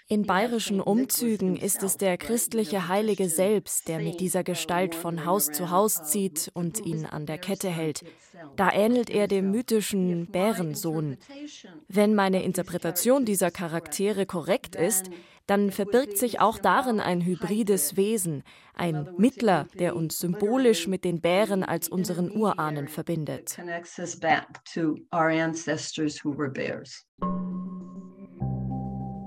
In 0.07 0.25
bayerischen 0.25 0.81
Umzügen 0.81 1.55
ist 1.55 1.83
es 1.83 1.97
der 1.97 2.17
christliche 2.17 2.87
Heilige 2.87 3.29
selbst, 3.29 3.87
der 3.87 3.99
mit 3.99 4.19
dieser 4.19 4.43
Gestalt 4.43 4.95
von 4.95 5.25
Haus 5.25 5.51
zu 5.51 5.69
Haus 5.69 6.03
zieht 6.03 6.49
und 6.53 6.85
ihn 6.85 7.05
an 7.05 7.25
der 7.25 7.37
Kette 7.37 7.69
hält. 7.69 8.03
Da 8.55 8.71
ähnelt 8.71 9.09
er 9.09 9.27
dem 9.27 9.51
mythischen 9.51 10.27
Bärensohn. 10.31 11.17
Wenn 11.87 12.15
meine 12.15 12.43
Interpretation 12.43 13.25
dieser 13.25 13.51
Charaktere 13.51 14.25
korrekt 14.25 14.75
ist, 14.75 15.09
dann 15.45 15.71
verbirgt 15.71 16.17
sich 16.17 16.39
auch 16.39 16.57
darin 16.57 16.99
ein 16.99 17.21
hybrides 17.25 17.97
Wesen, 17.97 18.43
ein 18.73 19.09
Mittler, 19.17 19.67
der 19.77 19.95
uns 19.95 20.19
symbolisch 20.19 20.87
mit 20.87 21.03
den 21.03 21.19
Bären 21.21 21.63
als 21.63 21.89
unseren 21.89 22.31
Urahnen 22.31 22.87
verbindet. 22.87 23.57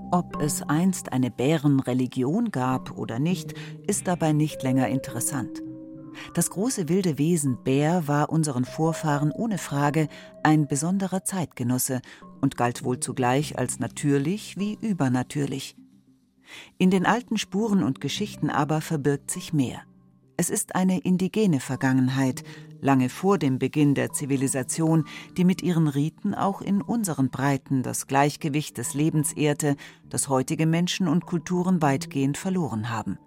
Ob 0.09 0.41
es 0.41 0.61
einst 0.61 1.11
eine 1.11 1.29
Bärenreligion 1.29 2.51
gab 2.51 2.97
oder 2.97 3.19
nicht, 3.19 3.53
ist 3.87 4.07
dabei 4.07 4.31
nicht 4.31 4.63
länger 4.63 4.87
interessant. 4.87 5.61
Das 6.33 6.49
große 6.49 6.87
wilde 6.87 7.17
Wesen 7.17 7.57
Bär 7.63 8.07
war 8.07 8.29
unseren 8.29 8.63
Vorfahren 8.63 9.31
ohne 9.31 9.57
Frage 9.57 10.07
ein 10.43 10.65
besonderer 10.67 11.25
Zeitgenosse 11.25 12.01
und 12.39 12.55
galt 12.55 12.85
wohl 12.85 13.01
zugleich 13.01 13.57
als 13.59 13.79
natürlich 13.79 14.57
wie 14.57 14.77
übernatürlich. 14.81 15.75
In 16.77 16.89
den 16.89 17.05
alten 17.05 17.37
Spuren 17.37 17.83
und 17.83 17.99
Geschichten 17.99 18.49
aber 18.49 18.79
verbirgt 18.79 19.29
sich 19.29 19.51
mehr. 19.51 19.81
Es 20.37 20.49
ist 20.49 20.75
eine 20.75 20.99
indigene 20.99 21.59
Vergangenheit, 21.59 22.43
lange 22.81 23.09
vor 23.09 23.37
dem 23.37 23.59
Beginn 23.59 23.95
der 23.95 24.11
Zivilisation, 24.11 25.05
die 25.37 25.43
mit 25.43 25.61
ihren 25.61 25.87
Riten 25.87 26.33
auch 26.33 26.61
in 26.61 26.81
unseren 26.81 27.29
Breiten 27.29 27.83
das 27.83 28.07
Gleichgewicht 28.07 28.77
des 28.77 28.93
Lebens 28.93 29.33
ehrte, 29.33 29.75
das 30.09 30.29
heutige 30.29 30.65
Menschen 30.65 31.07
und 31.07 31.25
Kulturen 31.25 31.81
weitgehend 31.81 32.37
verloren 32.37 32.89
haben. 32.89 33.17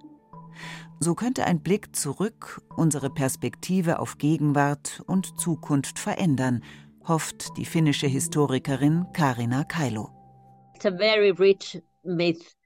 So 0.99 1.15
könnte 1.15 1.47
ein 1.47 1.61
Blick 1.61 1.97
zurück 1.97 2.61
unsere 2.77 3.11
Perspektive 3.11 4.01
auf 4.01 4.19
Gegenwart 4.19 5.03
und 5.07 5.41
Zukunft 5.41 5.99
verändern 5.99 6.63
hofft 7.07 7.57
die 7.57 7.65
finnische 7.65 8.07
Historikerin 8.07 9.07
Karina 9.13 9.65
Kailo. 9.65 10.11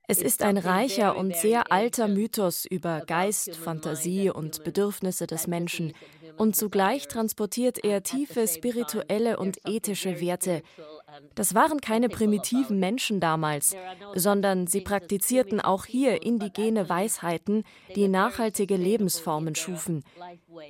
Es 0.06 0.20
ist 0.20 0.42
ein 0.42 0.58
reicher 0.58 1.16
und 1.16 1.34
sehr 1.34 1.72
alter 1.72 2.08
Mythos 2.08 2.66
über 2.66 3.00
Geist, 3.06 3.56
Fantasie 3.56 4.28
und 4.30 4.62
Bedürfnisse 4.62 5.26
des 5.26 5.46
Menschen, 5.46 5.94
und 6.36 6.56
zugleich 6.56 7.06
transportiert 7.08 7.84
er 7.84 8.02
tiefe 8.02 8.46
spirituelle 8.48 9.38
und 9.38 9.58
ethische 9.66 10.20
Werte. 10.20 10.62
Das 11.34 11.54
waren 11.54 11.80
keine 11.80 12.08
primitiven 12.08 12.80
Menschen 12.80 13.20
damals, 13.20 13.76
sondern 14.14 14.66
sie 14.66 14.80
praktizierten 14.80 15.60
auch 15.60 15.84
hier 15.84 16.22
indigene 16.22 16.88
Weisheiten, 16.88 17.64
die 17.94 18.08
nachhaltige 18.08 18.76
Lebensformen 18.76 19.54
schufen. 19.54 20.04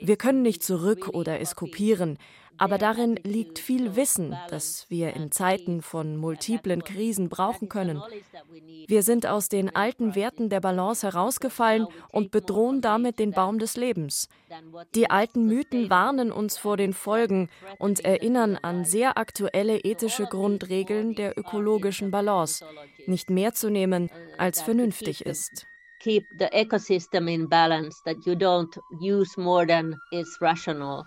Wir 0.01 0.17
können 0.17 0.43
nicht 0.43 0.63
zurück 0.63 1.09
oder 1.09 1.41
es 1.41 1.57
kopieren, 1.57 2.19
aber 2.59 2.79
darin 2.79 3.17
liegt 3.25 3.59
viel 3.59 3.97
Wissen, 3.97 4.37
das 4.49 4.87
wir 4.89 5.15
in 5.15 5.31
Zeiten 5.31 5.83
von 5.83 6.17
multiplen 6.17 6.85
Krisen 6.85 7.29
brauchen 7.29 7.69
können. 7.69 8.03
Wir 8.87 9.03
sind 9.03 9.27
aus 9.27 9.49
den 9.49 9.75
alten 9.75 10.15
Werten 10.15 10.49
der 10.49 10.61
Balance 10.61 11.07
herausgefallen 11.07 11.87
und 12.11 12.31
bedrohen 12.31 12.81
damit 12.81 13.19
den 13.19 13.33
Baum 13.33 13.59
des 13.59 13.77
Lebens. 13.77 14.29
Die 14.95 15.11
alten 15.11 15.47
Mythen 15.47 15.91
warnen 15.91 16.31
uns 16.31 16.59
vor 16.59 16.77
den 16.77 16.93
Folgen 16.93 17.49
und 17.79 18.05
erinnern 18.05 18.59
an 18.61 18.85
sehr 18.85 19.19
aktuelle 19.19 19.79
ethische 19.79 20.25
Grundregeln 20.25 21.15
der 21.15 21.39
ökologischen 21.39 22.11
Balance, 22.11 22.65
nicht 23.07 23.31
mehr 23.31 23.55
zu 23.55 23.71
nehmen, 23.71 24.11
als 24.39 24.63
vernünftig 24.63 25.27
ist. 25.27 25.67
Keep 26.01 26.27
the 26.39 26.53
ecosystem 26.53 27.29
in 27.29 27.49
balance, 27.49 28.03
that 28.05 28.17
you 28.27 28.35
don't 28.35 28.79
use 29.01 29.41
more 29.41 29.67
than 29.67 29.99
is 30.11 30.39
rational. 30.41 31.07